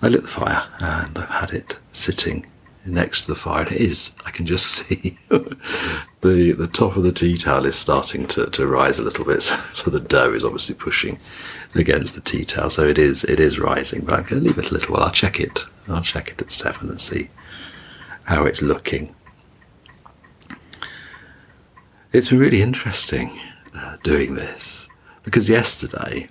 I 0.02 0.08
lit 0.08 0.22
the 0.22 0.28
fire 0.28 0.66
and 0.80 1.16
I've 1.16 1.28
had 1.28 1.52
it 1.52 1.78
sitting 1.92 2.46
next 2.84 3.22
to 3.22 3.28
the 3.28 3.34
fire. 3.34 3.62
And 3.62 3.72
it 3.72 3.80
is, 3.80 4.14
I 4.24 4.30
can 4.30 4.46
just 4.46 4.66
see 4.70 5.18
the 5.28 6.52
the 6.52 6.68
top 6.72 6.96
of 6.96 7.02
the 7.02 7.12
tea 7.12 7.36
towel 7.36 7.66
is 7.66 7.76
starting 7.76 8.26
to, 8.28 8.46
to 8.46 8.66
rise 8.66 8.98
a 8.98 9.04
little 9.04 9.24
bit. 9.24 9.40
So, 9.40 9.56
so 9.74 9.90
the 9.90 10.00
dough 10.00 10.34
is 10.34 10.44
obviously 10.44 10.74
pushing 10.74 11.18
against 11.74 12.14
the 12.14 12.20
tea 12.20 12.44
towel. 12.44 12.70
So 12.70 12.86
it 12.86 12.98
is 12.98 13.24
it 13.24 13.40
is 13.40 13.58
rising, 13.58 14.04
but 14.04 14.14
I'm 14.14 14.24
going 14.24 14.42
to 14.42 14.48
leave 14.48 14.58
it 14.58 14.70
a 14.70 14.74
little 14.74 14.94
while. 14.94 15.04
I'll 15.04 15.12
check 15.12 15.40
it. 15.40 15.64
I'll 15.88 16.02
check 16.02 16.30
it 16.30 16.42
at 16.42 16.52
seven 16.52 16.88
and 16.88 17.00
see 17.00 17.30
how 18.24 18.44
it's 18.44 18.62
looking. 18.62 19.14
It's 22.12 22.28
been 22.28 22.38
really 22.38 22.62
interesting 22.62 23.38
uh, 23.74 23.96
doing 24.02 24.34
this 24.34 24.88
because 25.22 25.48
yesterday 25.48 26.28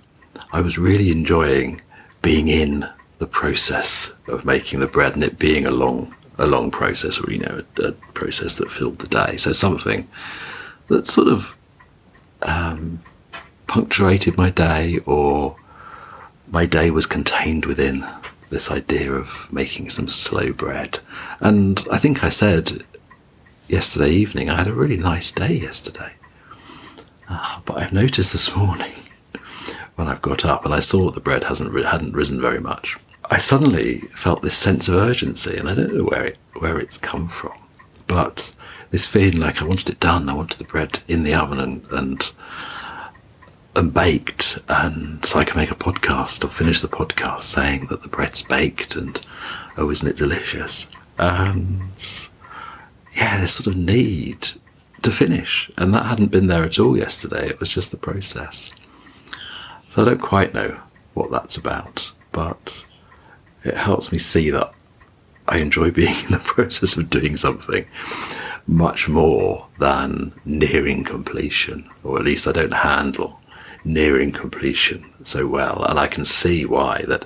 I 0.52 0.60
was 0.60 0.78
really 0.78 1.10
enjoying 1.10 1.80
being 2.22 2.48
in 2.48 2.88
the 3.18 3.26
process 3.26 4.12
of 4.28 4.44
making 4.44 4.80
the 4.80 4.86
bread 4.86 5.14
and 5.14 5.24
it 5.24 5.38
being 5.38 5.66
a 5.66 5.70
long 5.70 6.14
a 6.40 6.46
long 6.46 6.70
process 6.70 7.20
or 7.20 7.30
you 7.30 7.38
know 7.38 7.62
a, 7.78 7.82
a 7.82 7.92
process 8.14 8.54
that 8.56 8.70
filled 8.70 8.98
the 8.98 9.08
day 9.08 9.36
so 9.36 9.52
something 9.52 10.08
that 10.88 11.06
sort 11.06 11.28
of 11.28 11.54
um, 12.42 13.02
punctuated 13.66 14.36
my 14.36 14.50
day 14.50 14.98
or 15.06 15.56
my 16.48 16.66
day 16.66 16.90
was 16.90 17.06
contained 17.06 17.64
within 17.66 18.04
this 18.48 18.70
idea 18.70 19.12
of 19.12 19.46
making 19.52 19.88
some 19.88 20.08
slow 20.08 20.52
bread 20.52 20.98
and 21.40 21.86
i 21.90 21.98
think 21.98 22.24
i 22.24 22.28
said 22.28 22.84
yesterday 23.70 24.10
evening. 24.10 24.50
I 24.50 24.56
had 24.56 24.66
a 24.66 24.72
really 24.72 24.96
nice 24.96 25.30
day 25.30 25.54
yesterday. 25.54 26.12
Uh, 27.28 27.60
but 27.64 27.78
I've 27.78 27.92
noticed 27.92 28.32
this 28.32 28.54
morning 28.56 28.92
when 29.94 30.08
I've 30.08 30.22
got 30.22 30.44
up 30.44 30.64
and 30.64 30.74
I 30.74 30.80
saw 30.80 31.10
the 31.10 31.20
bread 31.20 31.44
hasn't 31.44 31.72
hadn't 31.84 32.12
risen 32.12 32.40
very 32.40 32.60
much. 32.60 32.98
I 33.30 33.38
suddenly 33.38 34.00
felt 34.14 34.42
this 34.42 34.58
sense 34.58 34.88
of 34.88 34.96
urgency, 34.96 35.56
and 35.56 35.68
I 35.68 35.74
don't 35.74 35.94
know 35.94 36.04
where 36.04 36.26
it 36.26 36.38
where 36.58 36.78
it's 36.78 36.98
come 36.98 37.28
from, 37.28 37.56
but 38.08 38.52
this 38.90 39.06
feeling 39.06 39.38
like 39.38 39.62
I 39.62 39.66
wanted 39.66 39.88
it 39.88 40.00
done. 40.00 40.28
I 40.28 40.34
wanted 40.34 40.58
the 40.58 40.64
bread 40.64 40.98
in 41.06 41.22
the 41.22 41.34
oven 41.34 41.60
and 41.60 41.86
and 41.92 42.32
and 43.76 43.94
baked, 43.94 44.58
and 44.68 45.24
so 45.24 45.38
I 45.38 45.44
can 45.44 45.56
make 45.56 45.70
a 45.70 45.76
podcast 45.76 46.44
or 46.44 46.48
finish 46.48 46.80
the 46.80 46.88
podcast 46.88 47.42
saying 47.42 47.86
that 47.86 48.02
the 48.02 48.08
bread's 48.08 48.42
baked 48.42 48.96
and 48.96 49.24
oh, 49.76 49.90
isn't 49.90 50.08
it 50.08 50.16
delicious? 50.16 50.88
And 51.16 51.82
yeah, 53.12 53.40
this 53.40 53.54
sort 53.54 53.68
of 53.68 53.76
need 53.76 54.48
to 55.02 55.12
finish. 55.12 55.70
And 55.76 55.94
that 55.94 56.06
hadn't 56.06 56.32
been 56.32 56.48
there 56.48 56.64
at 56.64 56.80
all 56.80 56.96
yesterday. 56.96 57.48
It 57.48 57.60
was 57.60 57.70
just 57.72 57.92
the 57.92 57.96
process. 57.96 58.72
So 59.88 60.02
I 60.02 60.04
don't 60.04 60.20
quite 60.20 60.52
know 60.52 60.80
what 61.14 61.30
that's 61.30 61.56
about, 61.56 62.12
but 62.32 62.86
it 63.64 63.76
helps 63.76 64.12
me 64.12 64.18
see 64.18 64.50
that 64.50 64.72
I 65.48 65.58
enjoy 65.58 65.90
being 66.00 66.16
in 66.24 66.32
the 66.32 66.38
process 66.38 66.96
of 66.96 67.10
doing 67.10 67.36
something 67.36 67.86
much 68.66 69.08
more 69.08 69.66
than 69.78 70.32
nearing 70.44 71.04
completion, 71.04 71.88
or 72.04 72.18
at 72.18 72.24
least 72.24 72.46
I 72.46 72.52
don't 72.52 72.72
handle 72.72 73.40
nearing 73.84 74.32
completion 74.32 75.04
so 75.24 75.46
well. 75.46 75.84
And 75.84 75.98
I 75.98 76.06
can 76.06 76.24
see 76.24 76.66
why 76.66 77.04
that 77.08 77.24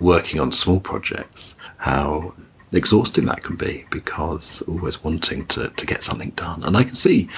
working 0.00 0.40
on 0.40 0.50
small 0.50 0.80
projects, 0.80 1.54
how 1.76 2.34
exhausting 2.72 3.26
that 3.26 3.42
can 3.42 3.56
be 3.56 3.84
because 3.90 4.62
always 4.62 5.02
wanting 5.02 5.44
to, 5.46 5.68
to 5.68 5.86
get 5.86 6.02
something 6.02 6.30
done. 6.30 6.64
And 6.64 6.76
I 6.76 6.84
can 6.84 6.94
see 6.94 7.28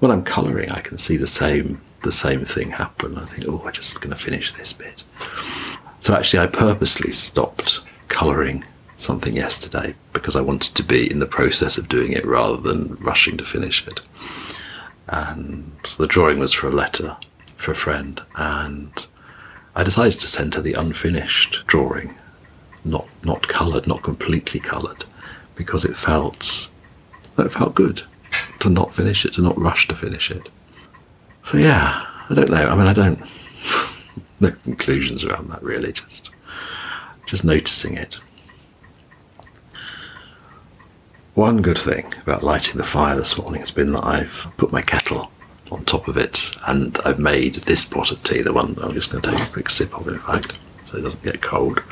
when 0.00 0.10
I'm 0.10 0.24
colouring, 0.24 0.70
I 0.70 0.80
can 0.80 0.98
see 0.98 1.16
the 1.16 1.26
same 1.26 1.80
the 2.02 2.12
same 2.12 2.44
thing 2.44 2.70
happen. 2.70 3.16
I 3.16 3.24
think, 3.24 3.48
oh, 3.48 3.62
I'm 3.64 3.72
just 3.72 4.00
going 4.00 4.10
to 4.10 4.20
finish 4.20 4.50
this 4.52 4.72
bit. 4.72 5.04
So 6.02 6.16
actually, 6.16 6.40
I 6.40 6.48
purposely 6.48 7.12
stopped 7.12 7.80
colouring 8.08 8.64
something 8.96 9.36
yesterday 9.36 9.94
because 10.12 10.34
I 10.34 10.40
wanted 10.40 10.74
to 10.74 10.82
be 10.82 11.08
in 11.08 11.20
the 11.20 11.26
process 11.26 11.78
of 11.78 11.88
doing 11.88 12.10
it 12.10 12.26
rather 12.26 12.56
than 12.56 12.96
rushing 12.96 13.36
to 13.36 13.44
finish 13.44 13.86
it. 13.86 14.00
And 15.06 15.70
the 15.98 16.08
drawing 16.08 16.40
was 16.40 16.52
for 16.52 16.66
a 16.66 16.72
letter 16.72 17.16
for 17.56 17.70
a 17.70 17.76
friend, 17.76 18.20
and 18.34 19.06
I 19.76 19.84
decided 19.84 20.20
to 20.20 20.26
send 20.26 20.56
her 20.56 20.60
the 20.60 20.74
unfinished 20.74 21.62
drawing 21.68 22.16
not 22.84 23.06
not 23.22 23.46
coloured, 23.46 23.86
not 23.86 24.02
completely 24.02 24.58
coloured, 24.58 25.04
because 25.54 25.84
it 25.84 25.96
felt 25.96 26.68
it 27.38 27.52
felt 27.52 27.76
good 27.76 28.02
to 28.58 28.68
not 28.68 28.92
finish 28.92 29.24
it, 29.24 29.34
to 29.34 29.40
not 29.40 29.56
rush 29.56 29.86
to 29.86 29.94
finish 29.94 30.32
it. 30.32 30.48
So 31.44 31.58
yeah, 31.58 32.04
I 32.28 32.34
don't 32.34 32.50
know. 32.50 32.66
I 32.66 32.74
mean, 32.74 32.88
I 32.88 32.92
don't 32.92 33.20
no 34.42 34.50
conclusions 34.50 35.24
around 35.24 35.48
that 35.50 35.62
really. 35.62 35.92
Just 35.92 36.30
just 37.24 37.44
noticing 37.44 37.96
it. 37.96 38.18
One 41.34 41.62
good 41.62 41.78
thing 41.78 42.12
about 42.22 42.42
lighting 42.42 42.76
the 42.76 42.84
fire 42.84 43.16
this 43.16 43.38
morning 43.38 43.60
has 43.60 43.70
been 43.70 43.92
that 43.92 44.04
I've 44.04 44.48
put 44.58 44.70
my 44.70 44.82
kettle 44.82 45.30
on 45.70 45.84
top 45.86 46.08
of 46.08 46.18
it 46.18 46.52
and 46.66 46.98
I've 47.06 47.18
made 47.18 47.54
this 47.54 47.86
pot 47.86 48.10
of 48.10 48.22
tea, 48.22 48.42
the 48.42 48.52
one 48.52 48.76
I'm 48.82 48.92
just 48.92 49.10
going 49.10 49.22
to 49.22 49.30
take 49.30 49.40
a 49.40 49.50
quick 49.50 49.70
sip 49.70 49.96
of, 49.96 50.06
in 50.08 50.18
fact, 50.18 50.58
so 50.84 50.98
it 50.98 51.02
doesn't 51.02 51.22
get 51.22 51.40
cold. 51.40 51.82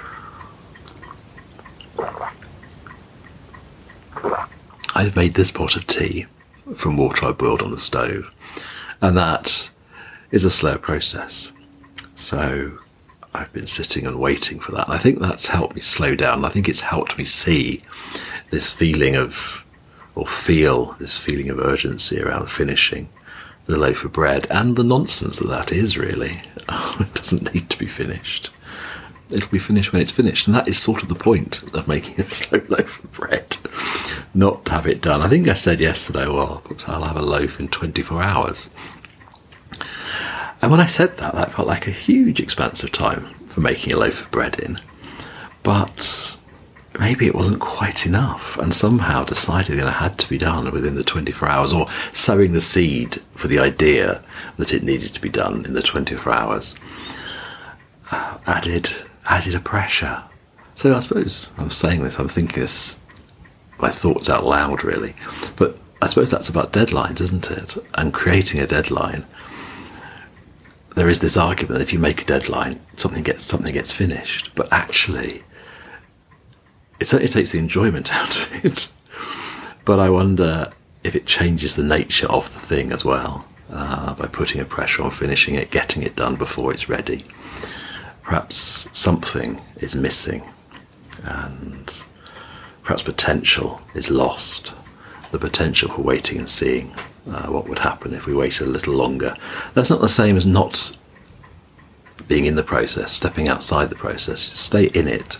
I've 4.94 5.16
made 5.16 5.34
this 5.34 5.50
pot 5.50 5.76
of 5.76 5.86
tea 5.86 6.26
from 6.74 6.98
water 6.98 7.26
I 7.26 7.32
boiled 7.32 7.62
on 7.62 7.70
the 7.70 7.78
stove, 7.78 8.34
and 9.00 9.16
that 9.16 9.70
is 10.30 10.44
a 10.44 10.50
slow 10.50 10.76
process. 10.76 11.50
So 12.20 12.78
I've 13.33 13.52
been 13.52 13.66
sitting 13.66 14.06
and 14.06 14.20
waiting 14.20 14.61
for 14.61 14.72
that. 14.72 14.87
And 14.87 14.94
I 14.94 14.98
think 14.98 15.18
that's 15.18 15.46
helped 15.46 15.74
me 15.74 15.80
slow 15.80 16.14
down. 16.14 16.44
I 16.44 16.50
think 16.50 16.68
it's 16.68 16.80
helped 16.80 17.16
me 17.16 17.24
see 17.24 17.83
this 18.50 18.70
feeling 18.70 19.16
of, 19.16 19.64
or 20.14 20.26
feel 20.26 20.96
this 20.98 21.16
feeling 21.16 21.48
of 21.48 21.59
urgency 21.59 22.20
around 22.20 22.50
finishing 22.50 23.09
the 23.66 23.76
loaf 23.76 24.04
of 24.04 24.12
bread 24.12 24.46
and 24.50 24.76
the 24.76 24.85
nonsense 24.85 25.38
that 25.38 25.48
that 25.48 25.72
is 25.72 25.96
really. 25.96 26.42
it 26.68 27.14
doesn't 27.14 27.54
need 27.54 27.70
to 27.70 27.78
be 27.78 27.87
finished 27.87 28.50
it'll 29.33 29.48
be 29.48 29.59
finished 29.59 29.92
when 29.92 30.02
it's 30.02 30.11
finished. 30.11 30.46
And 30.46 30.56
that 30.56 30.68
is 30.68 30.78
sort 30.78 31.02
of 31.02 31.09
the 31.09 31.14
point 31.14 31.62
of 31.74 31.88
making 31.88 32.20
a 32.20 32.24
slow 32.28 32.61
loaf 32.68 33.02
of 33.02 33.12
bread, 33.12 33.56
not 34.35 34.64
to 34.66 34.72
have 34.72 34.87
it 34.87 35.00
done. 35.00 35.22
I 35.22 35.28
think 35.28 35.48
I 35.48 35.54
said 35.54 35.80
yesterday, 35.80 36.26
well, 36.26 36.62
I'll 36.87 37.04
have 37.04 37.16
a 37.16 37.22
loaf 37.22 37.61
in 37.61 37.68
24 37.68 38.22
hours. 38.22 38.70
And 40.62 40.70
when 40.70 40.81
I 40.81 40.87
said 40.87 41.16
that, 41.18 41.35
that 41.35 41.55
felt 41.55 41.68
like 41.68 41.87
a 41.87 41.92
huge 41.92 42.40
expanse 42.40 42.85
of 42.85 42.92
time 42.92 43.27
for 43.49 43.61
making 43.61 43.92
a 43.92 43.96
loaf 43.96 44.20
of 44.23 44.31
bread 44.31 44.59
in. 44.61 44.79
But 45.62 46.37
maybe 46.99 47.27
it 47.27 47.35
wasn't 47.35 47.61
quite 47.61 48.07
enough, 48.07 48.59
and 48.59 48.75
somehow 48.75 49.25
decided 49.25 49.79
that 49.79 49.87
it 49.87 49.92
had 49.92 50.18
to 50.18 50.29
be 50.29 50.38
done 50.38 50.70
within 50.70 50.94
the 50.94 51.05
24 51.05 51.49
hours, 51.49 51.73
or 51.73 51.87
sowing 52.12 52.53
the 52.53 52.61
seed 52.61 53.16
for 53.33 53.49
the 53.49 53.59
idea 53.59 54.23
that 54.57 54.73
it 54.73 54.83
needed 54.83 55.14
to 55.14 55.20
be 55.20 55.29
done 55.29 55.64
in 55.64 55.73
the 55.73 55.83
24 55.83 56.33
hours. 56.33 56.75
Uh, 58.11 58.38
added 58.46 58.92
added 59.27 59.55
a 59.55 59.61
pressure. 59.61 60.23
So 60.75 60.96
I 60.96 61.01
suppose 61.01 61.51
I'm 61.59 61.70
saying 61.70 62.03
this, 62.03 62.18
I'm 62.18 62.29
thinking 62.29 62.62
this, 62.62 62.96
my 63.79 63.90
thoughts 63.90 64.29
out 64.29 64.44
loud 64.44 64.83
really. 64.83 65.14
But 65.57 65.79
I 66.03 66.07
suppose 66.07 66.31
that's 66.31 66.49
about 66.49 66.73
deadlines, 66.73 67.20
isn't 67.20 67.51
it? 67.51 67.77
And 67.94 68.12
creating 68.12 68.61
a 68.61 68.66
deadline. 68.66 69.27
There 70.96 71.09
is 71.09 71.20
this 71.20 71.37
argument 71.37 71.74
that 71.74 71.83
if 71.83 71.92
you 71.92 71.98
make 71.98 72.22
a 72.22 72.24
deadline, 72.24 72.81
something 72.96 73.22
gets 73.22 73.44
something 73.44 73.72
gets 73.72 73.92
finished. 73.92 74.50
But 74.55 74.68
actually, 74.72 75.42
it 76.98 77.07
certainly 77.07 77.33
takes 77.33 77.53
the 77.53 77.59
enjoyment 77.59 78.14
out 78.14 78.37
of 78.37 78.64
it. 78.64 78.92
But 79.85 79.98
I 79.98 80.11
wonder 80.11 80.70
if 81.03 81.14
it 81.14 81.26
changes 81.26 81.74
the 81.74 81.83
nature 81.83 82.26
of 82.29 82.53
the 82.53 82.61
thing 82.61 82.92
as 82.92 83.05
well 83.05 83.46
uh, 83.70 84.14
by 84.14 84.26
putting 84.26 84.61
a 84.61 84.64
pressure 84.64 85.03
on 85.03 85.11
finishing 85.11 85.55
it, 85.55 85.70
getting 85.70 86.03
it 86.03 86.16
done 86.16 86.37
before 86.37 86.72
it's 86.72 86.88
ready 86.88 87.24
perhaps 88.31 88.88
something 88.96 89.61
is 89.79 89.96
missing 89.96 90.40
and 91.24 92.05
perhaps 92.85 93.03
potential 93.03 93.83
is 93.92 94.09
lost. 94.09 94.72
The 95.33 95.38
potential 95.40 95.90
for 95.90 96.03
waiting 96.03 96.38
and 96.38 96.48
seeing 96.48 96.94
uh, 97.28 97.46
what 97.46 97.68
would 97.68 97.80
happen 97.80 98.14
if 98.14 98.26
we 98.26 98.35
waited 98.35 98.66
a 98.66 98.70
little 98.70 98.94
longer. 98.94 99.35
That's 99.74 99.90
not 99.90 100.00
the 100.00 100.09
same 100.09 100.37
as 100.37 100.46
not 100.46 100.96
being 102.28 102.44
in 102.44 102.56
the 102.56 102.62
process, 102.62 103.12
stepping 103.12 103.48
outside 103.48 103.90
the 103.90 103.96
process. 103.96 104.48
Just 104.48 104.62
stay 104.62 104.87
in 104.87 105.09
it. 105.09 105.38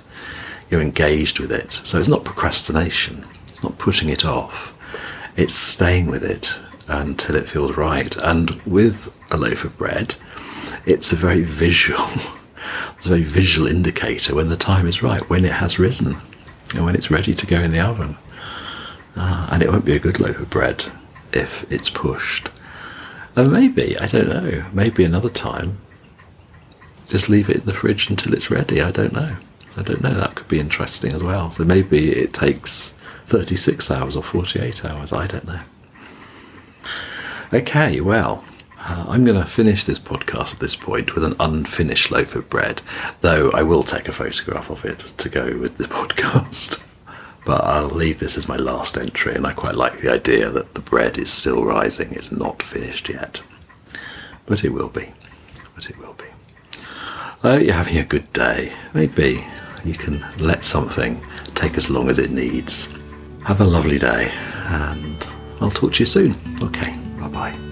You're 0.71 0.81
engaged 0.81 1.38
with 1.38 1.53
it. 1.53 1.73
So 1.85 1.99
it's 1.99 2.09
not 2.09 2.25
procrastination, 2.25 3.25
it's 3.49 3.62
not 3.62 3.79
putting 3.79 4.09
it 4.09 4.25
off, 4.25 4.73
it's 5.37 5.55
staying 5.55 6.07
with 6.07 6.25
it 6.25 6.59
until 6.88 7.37
it 7.37 7.49
feels 7.49 7.77
right. 7.77 8.16
And 8.16 8.51
with 8.62 9.12
a 9.31 9.37
loaf 9.37 9.64
of 9.64 9.77
bread, 9.77 10.16
it's 10.87 11.12
a 11.12 11.16
very 11.16 11.43
visual 11.43 12.07
It's 12.97 13.07
a 13.07 13.09
very 13.09 13.23
visual 13.23 13.66
indicator 13.66 14.35
when 14.35 14.51
the 14.51 14.57
time 14.57 14.87
is 14.87 15.03
right, 15.03 15.29
when 15.31 15.47
it 15.47 15.53
has 15.53 15.79
risen, 15.79 16.19
and 16.75 16.85
when 16.85 16.95
it's 16.95 17.11
ready 17.11 17.35
to 17.35 17.47
go 17.47 17.59
in 17.59 17.73
the 17.73 17.81
oven. 17.81 18.19
Uh, 19.16 19.49
and 19.51 19.62
it 19.62 19.71
won't 19.71 19.87
be 19.87 19.97
a 19.97 19.99
good 19.99 20.21
loaf 20.21 20.38
of 20.38 20.51
bread 20.51 20.85
if 21.33 21.71
it's 21.71 21.90
pushed. 21.90 22.49
And 23.37 23.53
maybe, 23.53 23.97
I 23.99 24.07
don't 24.07 24.29
know, 24.29 24.64
maybe 24.73 25.05
another 25.05 25.31
time, 25.31 25.79
just 27.09 27.29
leave 27.29 27.51
it 27.51 27.59
in 27.59 27.66
the 27.66 27.73
fridge 27.73 28.09
until 28.09 28.35
it's 28.35 28.51
ready. 28.51 28.81
I 28.81 28.90
don't 28.90 29.12
know. 29.12 29.37
I 29.77 29.83
don't 29.83 30.03
know. 30.03 30.14
That 30.14 30.35
could 30.35 30.49
be 30.49 30.61
interesting 30.61 31.12
as 31.12 31.23
well. 31.23 31.51
So 31.51 31.64
maybe 31.64 32.11
it 32.11 32.33
takes 32.33 32.95
36 33.27 33.90
hours 33.90 34.16
or 34.16 34.23
48 34.23 34.85
hours. 34.85 35.12
I 35.12 35.27
don't 35.27 35.47
know. 35.47 35.61
Okay, 37.53 38.01
well, 38.01 38.45
uh, 38.79 39.07
I'm 39.09 39.25
going 39.25 39.40
to 39.40 39.47
finish 39.47 39.85
this 39.85 39.99
podcast 39.99 40.55
at 40.55 40.61
this 40.61 40.77
point 40.77 41.14
with 41.14 41.25
an 41.25 41.35
unfinished 41.40 42.11
loaf 42.11 42.35
of 42.35 42.49
bread, 42.49 42.81
though 43.21 43.51
I 43.51 43.62
will 43.62 43.83
take 43.83 44.09
a 44.09 44.12
photograph 44.12 44.71
of 44.71 44.85
it 44.85 44.99
to 45.19 45.29
go 45.29 45.57
with 45.57 45.77
the 45.77 45.85
podcast. 45.99 46.83
But 47.44 47.64
I'll 47.64 47.88
leave 47.88 48.18
this 48.20 48.37
as 48.37 48.48
my 48.48 48.57
last 48.57 48.98
entry, 48.98 49.35
and 49.35 49.46
I 49.46 49.53
quite 49.53 49.74
like 49.74 50.00
the 50.00 50.12
idea 50.12 50.50
that 50.50 50.74
the 50.74 50.81
bread 50.81 51.18
is 51.18 51.31
still 51.31 51.64
rising, 51.64 52.12
it's 52.12 52.31
not 52.31 52.62
finished 52.62 53.09
yet. 53.09 53.40
But 54.46 54.64
it 54.64 54.70
will 54.70 54.88
be. 54.88 55.09
But 55.74 55.88
it 55.88 55.98
will 55.98 56.14
be. 56.14 56.24
I 57.42 57.53
hope 57.53 57.62
you're 57.62 57.74
having 57.74 57.96
a 57.96 58.05
good 58.05 58.31
day. 58.33 58.72
Maybe 58.92 59.44
you 59.85 59.94
can 59.94 60.24
let 60.38 60.64
something 60.64 61.20
take 61.55 61.76
as 61.76 61.88
long 61.88 62.11
as 62.11 62.18
it 62.18 62.31
needs. 62.31 62.88
Have 63.44 63.61
a 63.61 63.64
lovely 63.64 63.98
day, 63.98 64.31
and 64.66 65.26
I'll 65.61 65.70
talk 65.70 65.94
to 65.94 66.00
you 66.00 66.07
soon. 66.07 66.37
Okay, 66.61 66.94
bye 67.18 67.29
bye. 67.29 67.70